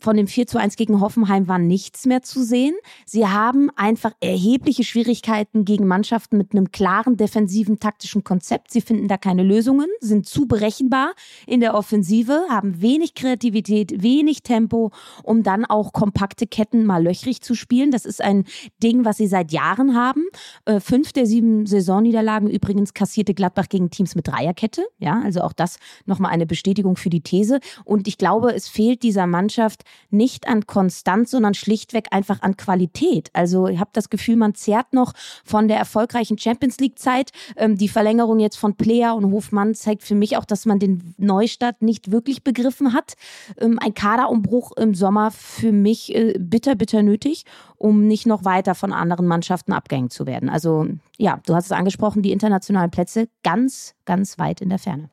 Von 0.00 0.16
dem 0.16 0.26
4 0.26 0.46
zu 0.46 0.58
1 0.58 0.76
gegen 0.76 1.00
Hoffenheim 1.00 1.48
war 1.48 1.58
nichts 1.58 2.06
mehr 2.06 2.22
zu 2.22 2.42
sehen. 2.42 2.74
Sie 3.04 3.26
haben 3.26 3.70
einfach 3.76 4.12
erhebliche 4.20 4.84
Schwierigkeiten 4.84 5.64
gegen 5.64 5.86
Mannschaften 5.86 6.38
mit 6.38 6.52
einem 6.52 6.70
klaren 6.70 7.16
defensiven 7.16 7.80
taktischen 7.80 8.24
Konzept. 8.24 8.70
Sie 8.70 8.80
finden 8.80 9.08
da 9.08 9.16
keine 9.16 9.42
Lösungen, 9.42 9.86
sind 10.00 10.26
zu 10.26 10.46
berechenbar 10.46 11.12
in 11.46 11.60
der 11.60 11.74
Offensive, 11.74 12.42
haben 12.48 12.80
wenig 12.80 13.14
Kreativität, 13.14 14.02
wenig 14.02 14.42
Tempo, 14.42 14.92
um 15.22 15.42
dann 15.42 15.64
auch 15.64 15.92
kompakte 15.92 16.46
Ketten 16.46 16.84
mal 16.84 17.02
löchrig 17.02 17.40
zu 17.40 17.54
spielen. 17.54 17.90
Das 17.90 18.04
ist 18.04 18.22
ein 18.22 18.44
Ding, 18.82 19.04
was 19.04 19.16
sie 19.16 19.26
seit 19.26 19.52
Jahren 19.52 19.94
haben. 19.94 20.24
Äh, 20.64 20.80
fünf 20.80 21.12
der 21.12 21.26
sieben 21.26 21.66
Saisonniederlagen 21.66 22.48
übrigens 22.48 22.94
kassierte 22.94 23.34
Gladbach 23.34 23.68
gegen 23.68 23.90
Teams 23.90 24.14
mit 24.14 24.28
Dreierkette. 24.28 24.86
Ja, 24.98 25.20
also 25.24 25.40
auch 25.40 25.52
das 25.52 25.78
nochmal 26.06 26.32
eine 26.32 26.46
Bestätigung 26.46 26.96
für 26.96 27.10
die 27.10 27.20
These. 27.20 27.60
Und 27.84 28.08
ich 28.08 28.18
glaube, 28.18 28.54
es 28.54 28.68
fehlt 28.68 29.02
dieser 29.02 29.26
Mannschaft 29.26 29.84
nicht 30.10 30.48
an 30.48 30.66
Konstanz, 30.66 31.30
sondern 31.30 31.54
schlichtweg 31.54 32.06
einfach 32.10 32.42
an 32.42 32.56
Qualität. 32.56 33.30
Also 33.32 33.66
ich 33.68 33.78
habe 33.78 33.90
das 33.92 34.10
Gefühl, 34.10 34.36
man 34.36 34.54
zehrt 34.54 34.92
noch 34.92 35.12
von 35.44 35.68
der 35.68 35.78
erfolgreichen 35.78 36.38
Champions 36.38 36.78
League-Zeit. 36.78 37.30
Ähm, 37.56 37.76
die 37.76 37.88
Verlängerung 37.88 38.40
jetzt 38.40 38.56
von 38.56 38.74
Player 38.74 39.14
und 39.14 39.30
Hofmann 39.32 39.74
zeigt 39.74 40.02
für 40.02 40.14
mich 40.14 40.36
auch, 40.36 40.44
dass 40.44 40.66
man 40.66 40.78
den 40.78 41.14
Neustart 41.18 41.82
nicht 41.82 42.10
wirklich 42.10 42.44
begriffen 42.44 42.92
hat. 42.92 43.14
Ähm, 43.58 43.78
ein 43.78 43.94
Kaderumbruch 43.94 44.72
im 44.76 44.94
Sommer 44.94 45.30
für 45.30 45.72
mich 45.72 46.14
äh, 46.14 46.34
bitter, 46.38 46.74
bitter 46.74 47.02
nötig, 47.02 47.44
um 47.76 48.06
nicht 48.06 48.26
noch 48.26 48.44
weiter 48.44 48.74
von 48.74 48.92
anderen 48.92 49.26
Mannschaften 49.26 49.72
abgehängt 49.72 50.12
zu 50.12 50.26
werden. 50.26 50.48
Also 50.48 50.86
ja, 51.16 51.40
du 51.46 51.54
hast 51.54 51.66
es 51.66 51.72
angesprochen, 51.72 52.22
die 52.22 52.32
internationalen 52.32 52.90
Plätze 52.90 53.28
ganz, 53.42 53.94
ganz 54.04 54.38
weit 54.38 54.60
in 54.60 54.68
der 54.68 54.78
Ferne. 54.78 55.10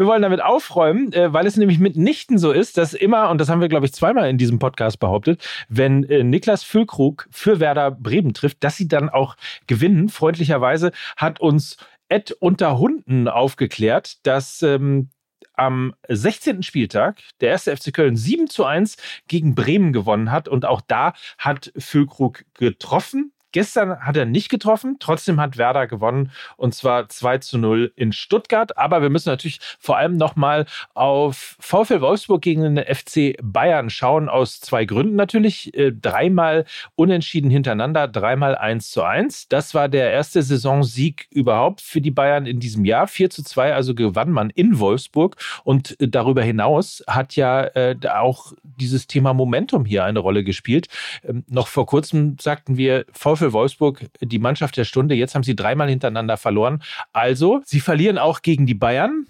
Wir 0.00 0.06
wollen 0.06 0.22
damit 0.22 0.40
aufräumen, 0.40 1.12
äh, 1.12 1.30
weil 1.34 1.46
es 1.46 1.58
nämlich 1.58 1.78
mitnichten 1.78 2.38
so 2.38 2.52
ist, 2.52 2.78
dass 2.78 2.94
immer, 2.94 3.28
und 3.28 3.38
das 3.38 3.50
haben 3.50 3.60
wir, 3.60 3.68
glaube 3.68 3.84
ich, 3.84 3.92
zweimal 3.92 4.30
in 4.30 4.38
diesem 4.38 4.58
Podcast 4.58 4.98
behauptet, 4.98 5.46
wenn 5.68 6.04
äh, 6.04 6.24
Niklas 6.24 6.64
Füllkrug 6.64 7.28
für 7.30 7.60
Werder 7.60 7.90
Bremen 7.90 8.32
trifft, 8.32 8.64
dass 8.64 8.78
sie 8.78 8.88
dann 8.88 9.10
auch 9.10 9.36
gewinnen. 9.66 10.08
Freundlicherweise 10.08 10.92
hat 11.18 11.38
uns 11.38 11.76
Ed 12.08 12.32
unter 12.40 12.78
Hunden 12.78 13.28
aufgeklärt, 13.28 14.26
dass 14.26 14.62
ähm, 14.62 15.10
am 15.52 15.92
16. 16.08 16.62
Spieltag 16.62 17.18
der 17.42 17.50
erste 17.50 17.76
FC 17.76 17.92
Köln 17.92 18.16
7 18.16 18.48
zu 18.48 18.64
1 18.64 18.96
gegen 19.28 19.54
Bremen 19.54 19.92
gewonnen 19.92 20.32
hat. 20.32 20.48
Und 20.48 20.64
auch 20.64 20.80
da 20.80 21.12
hat 21.36 21.74
Füllkrug 21.76 22.44
getroffen. 22.54 23.32
Gestern 23.52 24.00
hat 24.00 24.16
er 24.16 24.26
nicht 24.26 24.48
getroffen, 24.48 24.96
trotzdem 25.00 25.40
hat 25.40 25.56
Werder 25.56 25.86
gewonnen 25.86 26.30
und 26.56 26.74
zwar 26.74 27.08
2 27.08 27.38
zu 27.38 27.58
0 27.58 27.92
in 27.96 28.12
Stuttgart. 28.12 28.76
Aber 28.78 29.02
wir 29.02 29.10
müssen 29.10 29.28
natürlich 29.28 29.60
vor 29.78 29.96
allem 29.96 30.16
nochmal 30.16 30.66
auf 30.94 31.56
VfL 31.58 32.00
Wolfsburg 32.00 32.42
gegen 32.42 32.62
den 32.62 32.84
FC 32.84 33.36
Bayern 33.42 33.90
schauen, 33.90 34.28
aus 34.28 34.60
zwei 34.60 34.84
Gründen 34.84 35.16
natürlich. 35.16 35.74
Äh, 35.74 35.92
dreimal 35.92 36.64
unentschieden 36.94 37.50
hintereinander, 37.50 38.08
dreimal 38.08 38.54
1 38.54 38.90
zu 38.90 39.02
1. 39.02 39.48
Das 39.48 39.74
war 39.74 39.88
der 39.88 40.12
erste 40.12 40.42
Saisonsieg 40.42 41.26
überhaupt 41.30 41.80
für 41.80 42.00
die 42.00 42.10
Bayern 42.10 42.46
in 42.46 42.60
diesem 42.60 42.84
Jahr. 42.84 43.06
4 43.06 43.30
zu 43.30 43.42
2, 43.42 43.74
also 43.74 43.94
gewann 43.94 44.30
man 44.30 44.50
in 44.50 44.78
Wolfsburg. 44.78 45.36
Und 45.64 45.96
darüber 45.98 46.42
hinaus 46.42 47.02
hat 47.06 47.36
ja 47.36 47.64
äh, 47.64 47.96
auch 48.08 48.52
dieses 48.62 49.06
Thema 49.06 49.34
Momentum 49.34 49.84
hier 49.84 50.04
eine 50.04 50.18
Rolle 50.20 50.44
gespielt. 50.44 50.88
Ähm, 51.24 51.44
noch 51.48 51.68
vor 51.68 51.86
kurzem 51.86 52.36
sagten 52.40 52.76
wir, 52.76 53.04
VfL 53.12 53.39
VfL 53.40 53.52
Wolfsburg 53.52 54.06
die 54.20 54.38
Mannschaft 54.38 54.76
der 54.76 54.84
Stunde. 54.84 55.14
Jetzt 55.14 55.34
haben 55.34 55.42
sie 55.42 55.56
dreimal 55.56 55.88
hintereinander 55.88 56.36
verloren. 56.36 56.82
Also, 57.12 57.62
sie 57.64 57.80
verlieren 57.80 58.18
auch 58.18 58.42
gegen 58.42 58.66
die 58.66 58.74
Bayern. 58.74 59.26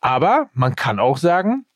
Aber 0.00 0.48
man 0.54 0.76
kann 0.76 0.98
auch 0.98 1.18
sagen, 1.18 1.66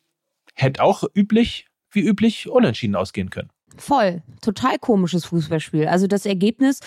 hätte 0.55 0.83
auch 0.83 1.05
üblich, 1.15 1.67
wie 1.91 2.01
üblich, 2.01 2.49
unentschieden 2.49 2.97
ausgehen 2.97 3.31
können. 3.31 3.51
Voll. 3.77 4.23
Total 4.41 4.79
komisches 4.79 5.25
Fußballspiel. 5.25 5.89
Also 5.89 6.07
das 6.07 6.27
Ergebnis 6.27 6.79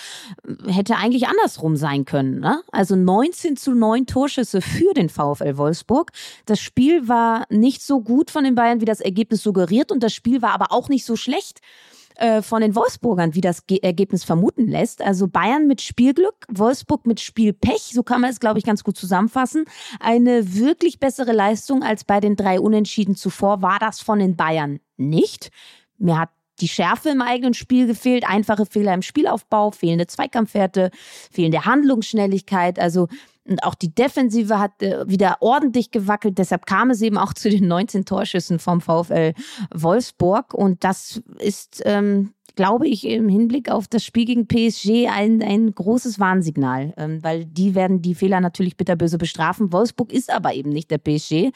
hätte 0.67 0.95
eigentlich 0.95 1.27
andersrum 1.27 1.75
sein 1.75 2.05
können. 2.05 2.39
Ne? 2.39 2.61
Also 2.71 2.95
19 2.95 3.57
zu 3.57 3.73
9 3.73 4.05
Torschüsse 4.05 4.61
für 4.61 4.93
den 4.93 5.09
VfL 5.09 5.57
Wolfsburg. 5.57 6.11
Das 6.45 6.61
Spiel 6.61 7.09
war 7.09 7.45
nicht 7.49 7.81
so 7.81 8.01
gut 8.01 8.31
von 8.31 8.45
den 8.45 8.55
Bayern, 8.55 8.79
wie 8.79 8.85
das 8.85 9.01
Ergebnis 9.01 9.43
suggeriert. 9.43 9.91
Und 9.91 10.01
das 10.01 10.13
Spiel 10.13 10.41
war 10.41 10.51
aber 10.51 10.71
auch 10.71 10.87
nicht 10.87 11.03
so 11.03 11.17
schlecht 11.17 11.59
äh, 12.17 12.41
von 12.41 12.61
den 12.61 12.75
Wolfsburgern, 12.75 13.35
wie 13.35 13.41
das 13.41 13.67
Ge 13.67 13.79
Ergebnis 13.81 14.23
vermuten 14.23 14.67
lässt. 14.67 15.01
Also 15.01 15.27
Bayern 15.27 15.67
mit 15.67 15.81
Spielglück, 15.81 16.45
Wolfsburg 16.49 17.05
mit 17.05 17.19
Spielpech, 17.19 17.91
so 17.93 18.03
kann 18.03 18.21
man 18.21 18.31
es, 18.31 18.39
glaube 18.39 18.59
ich, 18.59 18.65
ganz 18.65 18.83
gut 18.83 18.97
zusammenfassen. 18.97 19.65
Eine 19.99 20.55
wirklich 20.55 20.99
bessere 20.99 21.31
Leistung 21.31 21.83
als 21.83 22.03
bei 22.03 22.19
den 22.19 22.35
drei 22.35 22.59
Unentschieden 22.59 23.15
zuvor 23.15 23.61
war 23.61 23.79
das 23.79 24.01
von 24.01 24.19
den 24.19 24.35
Bayern 24.35 24.79
nicht. 24.97 25.49
Mir 25.97 26.19
hat 26.19 26.29
die 26.59 26.67
Schärfe 26.67 27.09
im 27.09 27.21
eigenen 27.21 27.53
Spiel 27.53 27.87
gefehlt, 27.87 28.27
einfache 28.27 28.65
Fehler 28.65 28.93
im 28.93 29.01
Spielaufbau, 29.01 29.71
fehlende 29.71 30.07
Zweikampfwerte, 30.07 30.89
fehlende 31.31 31.65
Handlungsschnelligkeit. 31.65 32.79
Also 32.79 33.07
und 33.47 33.63
auch 33.63 33.75
die 33.75 33.93
Defensive 33.93 34.59
hat 34.59 34.81
äh, 34.81 35.07
wieder 35.07 35.37
ordentlich 35.39 35.91
gewackelt. 35.91 36.37
Deshalb 36.37 36.65
kam 36.65 36.89
es 36.89 37.01
eben 37.01 37.17
auch 37.17 37.33
zu 37.33 37.49
den 37.49 37.67
19 37.67 38.05
Torschüssen 38.05 38.59
vom 38.59 38.81
VfL 38.81 39.33
Wolfsburg. 39.73 40.53
Und 40.53 40.83
das 40.83 41.21
ist, 41.39 41.81
ähm, 41.85 42.33
glaube 42.55 42.87
ich, 42.87 43.07
im 43.07 43.29
Hinblick 43.29 43.71
auf 43.71 43.87
das 43.87 44.03
Spiel 44.03 44.25
gegen 44.25 44.47
PSG 44.47 45.07
ein, 45.09 45.41
ein 45.41 45.73
großes 45.73 46.19
Warnsignal, 46.19 46.93
ähm, 46.97 47.23
weil 47.23 47.45
die 47.45 47.75
werden 47.75 48.01
die 48.01 48.15
Fehler 48.15 48.41
natürlich 48.41 48.77
bitterböse 48.77 49.17
bestrafen. 49.17 49.71
Wolfsburg 49.71 50.11
ist 50.11 50.31
aber 50.31 50.53
eben 50.53 50.71
nicht 50.71 50.91
der 50.91 50.97
PSG. 50.97 51.51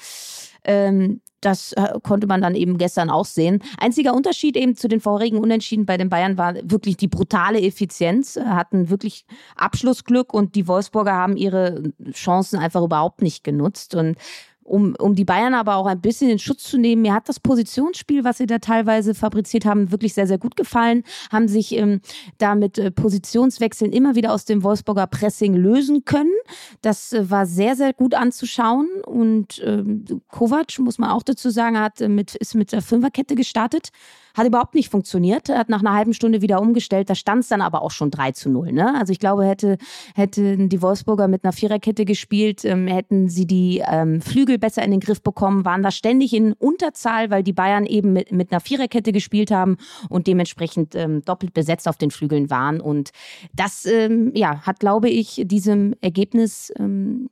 Ähm, 0.63 1.21
das 1.41 1.73
äh, 1.73 1.99
konnte 2.03 2.27
man 2.27 2.41
dann 2.41 2.55
eben 2.55 2.77
gestern 2.77 3.09
auch 3.09 3.25
sehen. 3.25 3.61
Einziger 3.77 4.13
Unterschied 4.13 4.55
eben 4.55 4.75
zu 4.75 4.87
den 4.87 5.01
vorigen 5.01 5.39
Unentschieden 5.39 5.85
bei 5.85 5.97
den 5.97 6.09
Bayern 6.09 6.37
war 6.37 6.55
wirklich 6.63 6.97
die 6.97 7.07
brutale 7.07 7.61
Effizienz, 7.61 8.37
äh, 8.37 8.45
hatten 8.45 8.89
wirklich 8.89 9.25
Abschlussglück 9.55 10.33
und 10.33 10.55
die 10.55 10.67
Wolfsburger 10.67 11.13
haben 11.13 11.35
ihre 11.35 11.91
Chancen 12.13 12.59
einfach 12.59 12.83
überhaupt 12.83 13.21
nicht 13.21 13.43
genutzt. 13.43 13.95
Und 13.95 14.17
um, 14.63 14.95
um 14.99 15.15
die 15.15 15.25
Bayern 15.25 15.53
aber 15.53 15.75
auch 15.75 15.85
ein 15.85 16.01
bisschen 16.01 16.29
in 16.29 16.39
Schutz 16.39 16.63
zu 16.63 16.77
nehmen. 16.77 17.01
Mir 17.01 17.13
hat 17.13 17.27
das 17.27 17.39
Positionsspiel, 17.39 18.23
was 18.23 18.37
sie 18.37 18.45
da 18.45 18.59
teilweise 18.59 19.13
fabriziert 19.15 19.65
haben, 19.65 19.91
wirklich 19.91 20.13
sehr, 20.13 20.27
sehr 20.27 20.37
gut 20.37 20.55
gefallen. 20.55 21.03
Haben 21.31 21.47
sich 21.47 21.75
ähm, 21.75 22.01
da 22.37 22.55
mit 22.55 22.77
äh, 22.77 22.91
Positionswechseln 22.91 23.91
immer 23.91 24.15
wieder 24.15 24.33
aus 24.33 24.45
dem 24.45 24.63
Wolfsburger 24.63 25.07
Pressing 25.07 25.55
lösen 25.55 26.05
können. 26.05 26.33
Das 26.81 27.11
äh, 27.11 27.29
war 27.29 27.45
sehr, 27.45 27.75
sehr 27.75 27.93
gut 27.93 28.13
anzuschauen. 28.13 28.87
Und 29.05 29.61
ähm, 29.65 30.05
Kovac, 30.29 30.79
muss 30.79 30.97
man 30.97 31.09
auch 31.09 31.23
dazu 31.23 31.49
sagen, 31.49 31.79
hat 31.79 31.99
äh, 31.99 32.07
mit, 32.07 32.35
ist 32.35 32.55
mit 32.55 32.71
der 32.71 32.81
Fünferkette 32.81 33.35
gestartet. 33.35 33.89
Hat 34.33 34.47
überhaupt 34.47 34.75
nicht 34.75 34.89
funktioniert. 34.89 35.49
Er 35.49 35.59
hat 35.59 35.69
nach 35.69 35.81
einer 35.81 35.93
halben 35.93 36.13
Stunde 36.13 36.41
wieder 36.41 36.61
umgestellt. 36.61 37.09
Da 37.09 37.15
stand 37.15 37.43
es 37.43 37.49
dann 37.49 37.61
aber 37.61 37.81
auch 37.81 37.91
schon 37.91 38.11
3 38.11 38.31
zu 38.31 38.49
0. 38.49 38.71
Ne? 38.71 38.95
Also 38.97 39.11
ich 39.11 39.19
glaube, 39.19 39.45
hätte, 39.45 39.77
hätten 40.15 40.69
die 40.69 40.81
Wolfsburger 40.81 41.27
mit 41.27 41.43
einer 41.43 41.51
Viererkette 41.51 42.05
gespielt, 42.05 42.63
ähm, 42.63 42.87
hätten 42.87 43.27
sie 43.27 43.45
die 43.45 43.83
ähm, 43.85 44.21
Flügel 44.21 44.50
Flügel 44.51 44.59
besser 44.59 44.83
in 44.83 44.91
den 44.91 44.99
Griff 44.99 45.21
bekommen, 45.21 45.63
waren 45.63 45.83
da 45.83 45.91
ständig 45.91 46.33
in 46.33 46.53
Unterzahl, 46.53 47.29
weil 47.29 47.43
die 47.43 47.53
Bayern 47.53 47.85
eben 47.85 48.11
mit, 48.11 48.31
mit 48.31 48.51
einer 48.51 48.59
Viererkette 48.59 49.11
gespielt 49.11 49.49
haben 49.49 49.77
und 50.09 50.27
dementsprechend 50.27 50.93
ähm, 50.95 51.23
doppelt 51.23 51.53
besetzt 51.53 51.87
auf 51.87 51.97
den 51.97 52.11
Flügeln 52.11 52.49
waren. 52.49 52.81
Und 52.81 53.11
das 53.53 53.85
ähm, 53.85 54.31
ja, 54.35 54.61
hat, 54.61 54.79
glaube 54.79 55.09
ich, 55.09 55.41
diesem 55.45 55.95
Ergebnis 56.01 56.71
ähm, 56.77 57.29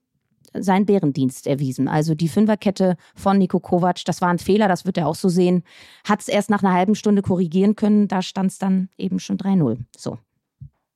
seinen 0.54 0.86
Bärendienst 0.86 1.46
erwiesen. 1.46 1.88
Also 1.88 2.16
die 2.16 2.30
Fünferkette 2.30 2.96
von 3.16 3.38
Nico 3.38 3.60
Kovac, 3.60 4.06
das 4.06 4.22
war 4.22 4.30
ein 4.30 4.40
Fehler, 4.40 4.68
das 4.68 4.86
wird 4.86 4.98
er 4.98 5.08
auch 5.08 5.16
so 5.16 5.28
sehen. 5.28 5.64
Hat 6.08 6.22
es 6.22 6.28
erst 6.28 6.50
nach 6.50 6.64
einer 6.64 6.74
halben 6.74 6.96
Stunde 6.96 7.22
korrigieren 7.22 7.76
können, 7.76 8.08
da 8.08 8.22
stand 8.22 8.52
es 8.52 8.60
dann 8.60 8.90
eben 8.98 9.20
schon 9.20 9.38
3-0. 9.38 9.78
So. 9.96 10.18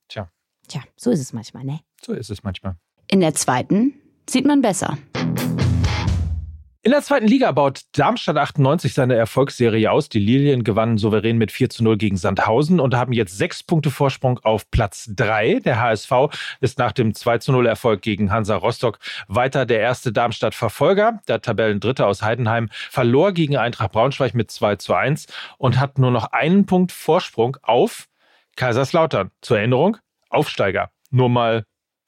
Tja. 0.08 0.30
Tja, 0.70 0.82
so 0.96 1.12
ist 1.12 1.20
es 1.20 1.34
manchmal, 1.34 1.66
ne? 1.66 1.82
So 2.02 2.14
ist 2.14 2.30
es 2.30 2.44
manchmal. 2.44 2.76
In 3.12 3.20
der 3.20 3.34
zweiten 3.34 3.94
sieht 4.28 4.46
man 4.46 4.62
besser. 4.62 4.98
In 6.86 6.92
der 6.92 7.02
zweiten 7.02 7.28
Liga 7.28 7.50
baut 7.54 7.84
Darmstadt 7.94 8.36
98 8.36 8.94
seine 8.94 9.16
Erfolgsserie 9.16 9.90
aus. 9.90 10.10
Die 10.10 10.20
Lilien 10.20 10.66
gewannen 10.66 10.98
souverän 10.98 11.38
mit 11.38 11.50
4 11.50 11.70
zu 11.70 11.82
0 11.82 11.96
gegen 11.96 12.18
Sandhausen 12.18 12.82
und 12.82 12.94
haben 12.94 13.14
jetzt 13.14 13.38
sechs 13.38 13.64
Punkte 13.64 13.90
Vorsprung 13.90 14.38
auf 14.44 14.70
Platz 14.70 15.10
3. 15.16 15.62
Der 15.62 15.80
HSV 15.80 16.12
ist 16.60 16.80
nach 16.80 16.92
dem 16.92 17.16
2 17.16 17.38
zu 17.38 17.54
0 17.54 17.68
Erfolg 17.68 18.02
gegen 18.02 18.34
Hansa 18.34 18.58
Rostock 18.58 19.00
weiter 19.30 19.66
der 19.66 19.80
erste 19.80 20.12
Darmstadt-Verfolger. 20.12 21.22
Der 21.30 21.42
Tabellendritte 21.42 22.06
aus 22.06 22.22
Heidenheim 22.22 22.68
verlor 22.90 23.32
gegen 23.32 23.56
Eintracht 23.56 23.94
Braunschweig 23.94 24.34
mit 24.34 24.52
2 24.52 24.76
zu 24.76 24.94
1 24.94 25.28
und 25.58 25.80
hat 25.80 26.00
nur 26.00 26.12
noch 26.12 26.34
einen 26.34 26.66
Punkt 26.66 26.92
Vorsprung 26.92 27.56
auf 27.62 28.10
Kaiserslautern. 28.58 29.32
Zur 29.40 29.58
Erinnerung, 29.58 29.96
Aufsteiger. 30.30 30.92
Nur 31.12 31.30
mal 31.30 31.64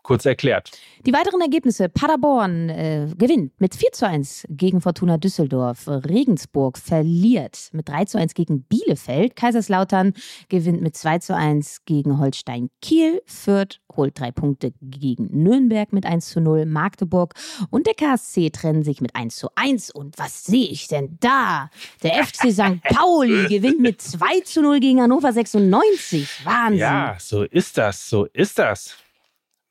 kurz 0.06 0.26
erklärt. 0.26 0.72
Die 1.06 1.13
weiteren 1.13 1.41
Ergebnisse. 1.41 1.89
Paderborn 1.89 2.70
äh, 2.70 3.08
gewinnt 3.18 3.60
mit 3.60 3.76
4 3.76 3.91
zu 3.91 4.08
1 4.08 4.46
gegen 4.50 4.82
Fortuna 4.82 5.18
Düsseldorf. 5.18 5.88
Regensburg 5.88 6.78
verliert 6.78 7.70
mit 7.74 7.89
3 7.89 8.06
zu 8.06 8.18
1 8.18 8.34
gegen 8.34 8.63
Bielefeld. 8.63 9.36
Kaiserslautern 9.36 10.13
gewinnt 10.50 10.82
mit 10.82 10.96
2 10.96 11.20
zu 11.20 11.36
1 11.36 11.86
gegen 11.86 12.20
Holstein 12.20 12.70
Kiel. 12.82 13.22
Fürth 13.26 13.80
holt 13.96 14.20
drei 14.20 14.32
Punkte 14.32 14.74
gegen 14.82 15.30
Nürnberg 15.32 15.91
mit 15.94 16.06
1 16.06 16.30
zu 16.30 16.41
0. 16.41 16.65
Magdeburg 16.65 17.34
und 17.70 17.88
der 17.88 17.94
KSC 17.94 18.50
trennen 18.50 18.84
sich 18.84 19.02
mit 19.02 19.15
1 19.15 19.36
zu 19.36 19.50
1. 19.56 19.91
Und 19.91 20.18
was 20.18 20.44
sehe 20.44 20.68
ich 20.68 20.88
denn 20.88 21.18
da? 21.20 21.70
Der 22.04 22.24
FC 22.24 22.52
St. 22.52 22.82
Pauli 22.84 23.48
gewinnt 23.48 23.80
mit 23.80 24.02
2 24.02 24.41
zu 24.41 24.62
0 24.62 24.80
gegen 24.80 25.02
Hannover 25.02 25.34
96. 25.34 26.46
Wahnsinn. 26.46 26.80
Ja, 26.80 27.18
so 27.20 27.44
ist 27.44 27.78
das, 27.78 28.08
so 28.08 28.26
ist 28.26 28.60
das. 28.60 28.96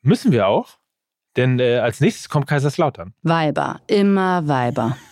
Müssen 0.05 0.31
wir 0.31 0.47
auch, 0.47 0.77
denn 1.35 1.59
äh, 1.59 1.79
als 1.79 1.99
nächstes 1.99 2.29
kommt 2.29 2.45
Kaiserslautern. 2.45 3.15
Weiber, 3.23 3.81
immer 3.87 4.47
Weiber. 4.47 4.95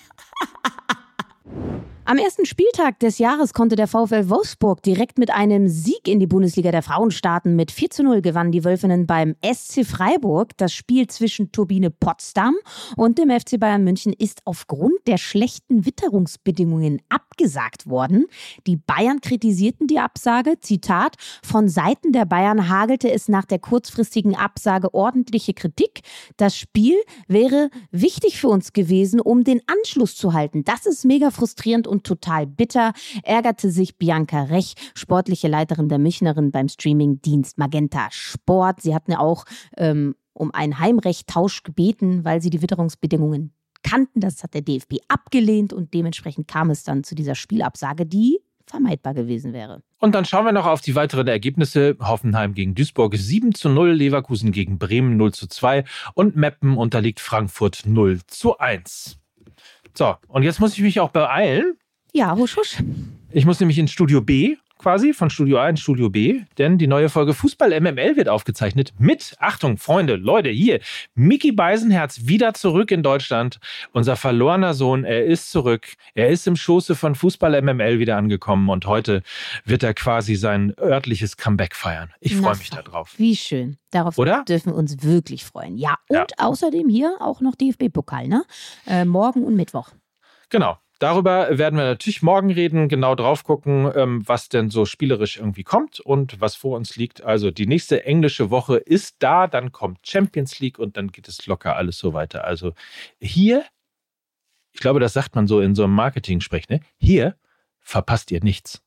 Am 2.06 2.18
ersten 2.18 2.46
Spieltag 2.46 3.00
des 3.00 3.18
Jahres 3.18 3.54
konnte 3.54 3.78
der 3.78 3.88
VfL 3.88 4.28
Wolfsburg 4.28 4.84
direkt 4.84 5.18
mit 5.18 5.32
einem 5.32 5.70
Sieg 5.70 6.06
in 6.10 6.20
die 6.20 6.28
Bundesliga 6.28 6.70
der 6.70 6.84
Frauen 6.84 7.12
starten. 7.12 7.56
Mit 7.56 7.72
4 7.72 7.92
zu 7.92 8.04
0 8.04 8.22
gewannen 8.22 8.52
die 8.52 8.66
Wölfinnen 8.66 9.08
beim 9.08 9.38
SC 9.42 9.86
Freiburg. 9.86 10.50
Das 10.58 10.74
Spiel 10.74 11.08
zwischen 11.08 11.54
Turbine 11.54 11.92
Potsdam 11.92 12.56
und 12.98 13.20
dem 13.20 13.30
FC 13.30 13.58
Bayern 13.58 13.86
München 13.86 14.12
ist 14.12 14.42
aufgrund 14.44 14.96
der 15.08 15.18
schlechten 15.18 15.86
Witterungsbedingungen 15.86 17.02
abgesagt 17.08 17.88
worden. 17.88 18.26
Die 18.68 18.76
Bayern 18.76 19.22
kritisierten 19.22 19.88
die 19.88 20.00
Absage. 20.00 20.60
Zitat, 20.60 21.16
von 21.42 21.70
Seiten 21.70 22.12
der 22.12 22.26
Bayern 22.26 22.68
hagelte 22.68 23.10
es 23.12 23.30
nach 23.30 23.46
der 23.46 23.60
kurzfristigen 23.60 24.36
Absage 24.36 24.94
ordentliche 24.94 25.54
Kritik. 25.54 26.02
Das 26.36 26.58
Spiel 26.58 26.98
wäre 27.30 27.70
wichtig 27.92 28.42
für 28.42 28.50
uns 28.50 28.74
gewesen, 28.74 29.22
um 29.22 29.46
den 29.46 29.62
Anschluss 29.68 30.18
zu 30.18 30.34
halten. 30.34 30.66
Das 30.66 30.86
ist 30.86 31.06
mega 31.06 31.32
frustrierend 31.32 31.93
und 31.94 32.04
total 32.04 32.48
bitter, 32.48 32.92
ärgerte 33.24 33.70
sich 33.70 33.98
Bianca 33.98 34.44
Rech, 34.44 34.74
sportliche 34.96 35.48
Leiterin 35.48 35.88
der 35.90 36.00
Münchnerin 36.00 36.52
beim 36.52 36.68
Streamingdienst 36.68 37.58
Magenta 37.58 38.08
Sport. 38.10 38.82
Sie 38.82 38.96
hatten 38.96 39.12
ja 39.12 39.20
auch 39.20 39.46
ähm, 39.78 40.16
um 40.34 40.52
einen 40.52 40.80
Heimrechttausch 40.80 41.62
gebeten, 41.64 42.26
weil 42.26 42.42
sie 42.42 42.50
die 42.50 42.62
Witterungsbedingungen 42.62 43.54
kannten. 43.84 44.20
Das 44.20 44.44
hat 44.44 44.56
der 44.56 44.62
DFB 44.62 44.96
abgelehnt 45.08 45.72
und 45.72 45.94
dementsprechend 45.94 46.48
kam 46.48 46.72
es 46.72 46.84
dann 46.84 47.04
zu 47.04 47.14
dieser 47.14 47.36
Spielabsage, 47.36 48.06
die 48.08 48.40
vermeidbar 48.66 49.14
gewesen 49.14 49.54
wäre. 49.54 49.84
Und 50.00 50.16
dann 50.16 50.26
schauen 50.26 50.46
wir 50.46 50.52
noch 50.52 50.66
auf 50.66 50.82
die 50.82 50.96
weiteren 50.96 51.28
Ergebnisse. 51.28 51.96
Hoffenheim 52.00 52.56
gegen 52.56 52.74
Duisburg 52.74 53.16
7 53.16 53.54
zu 53.54 53.70
0, 53.70 53.92
Leverkusen 53.92 54.52
gegen 54.52 54.80
Bremen 54.80 55.18
0 55.18 55.34
zu 55.34 55.48
2 55.48 55.84
und 56.16 56.36
Meppen 56.36 56.78
unterliegt 56.78 57.20
Frankfurt 57.20 57.84
0 57.86 58.22
zu 58.26 58.58
1. 58.58 59.20
So, 59.96 60.16
und 60.28 60.44
jetzt 60.44 60.60
muss 60.60 60.74
ich 60.74 60.82
mich 60.82 61.00
auch 61.00 61.12
beeilen, 61.12 61.78
ja, 62.14 62.36
husch, 62.36 62.56
husch. 62.56 62.78
Ich 63.32 63.46
muss 63.46 63.60
nämlich 63.60 63.78
ins 63.78 63.92
Studio 63.92 64.22
B 64.22 64.56
quasi, 64.84 65.14
von 65.14 65.30
Studio 65.30 65.60
A 65.60 65.70
in 65.70 65.78
Studio 65.78 66.10
B, 66.10 66.42
denn 66.58 66.78
die 66.78 66.88
neue 66.88 67.08
Folge 67.08 67.34
Fußball 67.34 67.80
MML 67.80 68.18
wird 68.18 68.28
aufgezeichnet 68.28 68.94
mit, 69.00 69.34
Achtung, 69.40 69.78
Freunde, 69.78 70.18
Leute, 70.18 70.50
hier, 70.50 70.82
Mickey 71.16 71.54
Beisenherz 71.54 72.26
wieder 72.26 72.54
zurück 72.54 72.92
in 72.92 73.02
Deutschland. 73.02 73.60
Unser 73.94 74.18
verlorener 74.18 74.74
Sohn, 74.74 75.06
er 75.06 75.24
ist 75.24 75.52
zurück. 75.52 75.88
Er 76.16 76.28
ist 76.28 76.46
im 76.48 76.58
Schoße 76.58 76.96
von 76.96 77.16
Fußball 77.16 77.62
MML 77.62 78.00
wieder 78.00 78.18
angekommen 78.18 78.70
und 78.70 78.86
heute 78.86 79.24
wird 79.64 79.84
er 79.84 79.94
quasi 79.94 80.36
sein 80.36 80.74
örtliches 80.78 81.38
Comeback 81.38 81.76
feiern. 81.76 82.12
Ich 82.20 82.36
freue 82.36 82.58
mich 82.58 82.70
darauf. 82.70 83.14
Wie 83.18 83.38
schön. 83.38 83.78
Darauf 83.92 84.18
Oder? 84.18 84.44
dürfen 84.46 84.74
wir 84.74 84.76
uns 84.76 85.02
wirklich 85.02 85.46
freuen. 85.46 85.78
Ja, 85.78 85.96
und 86.10 86.18
ja. 86.18 86.26
außerdem 86.38 86.90
hier 86.90 87.16
auch 87.22 87.40
noch 87.40 87.56
DFB-Pokal, 87.56 88.28
ne? 88.28 88.44
Äh, 88.86 89.06
morgen 89.06 89.46
und 89.46 89.56
Mittwoch. 89.56 89.92
Genau. 90.50 90.78
Darüber 91.04 91.58
werden 91.58 91.76
wir 91.76 91.84
natürlich 91.84 92.22
morgen 92.22 92.50
reden, 92.50 92.88
genau 92.88 93.14
drauf 93.14 93.44
gucken, 93.44 93.92
ähm, 93.94 94.26
was 94.26 94.48
denn 94.48 94.70
so 94.70 94.86
spielerisch 94.86 95.36
irgendwie 95.36 95.66
kommt 95.66 96.00
und 96.00 96.40
was 96.40 96.56
vor 96.56 96.78
uns 96.78 96.96
liegt. 96.96 97.22
Also 97.22 97.52
die 97.52 97.66
nächste 97.66 98.06
englische 98.06 98.52
Woche 98.52 98.78
ist 98.78 99.18
da, 99.20 99.48
dann 99.48 99.74
kommt 99.74 100.08
Champions 100.08 100.62
League 100.62 100.80
und 100.80 100.96
dann 100.96 101.10
geht 101.10 101.28
es 101.28 101.46
locker 101.46 101.76
alles 101.76 101.98
so 101.98 102.14
weiter. 102.14 102.46
Also 102.46 102.72
hier, 103.20 103.66
ich 104.72 104.80
glaube, 104.80 105.02
das 105.02 105.12
sagt 105.12 105.36
man 105.36 105.46
so 105.46 105.60
in 105.60 105.76
so 105.76 105.84
einem 105.84 105.94
Marketing-Sprech, 105.94 106.70
ne? 106.70 106.80
Hier 106.96 107.36
verpasst 107.82 108.32
ihr 108.32 108.42
nichts. 108.42 108.82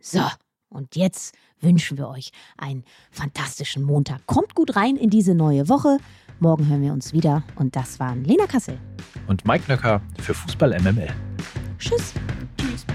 So, 0.00 0.20
und 0.68 0.96
jetzt 0.96 1.34
wünschen 1.62 1.96
wir 1.96 2.08
euch 2.08 2.30
einen 2.58 2.84
fantastischen 3.10 3.84
Montag. 3.84 4.26
Kommt 4.26 4.54
gut 4.54 4.76
rein 4.76 4.96
in 4.96 5.08
diese 5.08 5.34
neue 5.34 5.70
Woche. 5.70 5.96
Morgen 6.40 6.68
hören 6.68 6.82
wir 6.82 6.92
uns 6.92 7.12
wieder. 7.12 7.42
Und 7.56 7.76
das 7.76 7.98
waren 8.00 8.24
Lena 8.24 8.46
Kassel. 8.46 8.78
Und 9.26 9.46
Mike 9.46 9.64
Nöcker 9.68 10.00
für 10.20 10.34
Fußball 10.34 10.78
MML. 10.80 11.08
Tschüss. 11.78 12.14
Tschüss. 12.58 12.86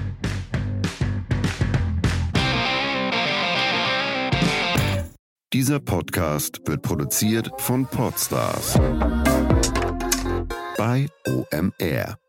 Dieser 5.53 5.79
Podcast 5.79 6.61
wird 6.65 6.81
produziert 6.81 7.49
von 7.57 7.85
Podstars 7.85 8.77
bei 10.77 11.07
OMR. 11.25 12.26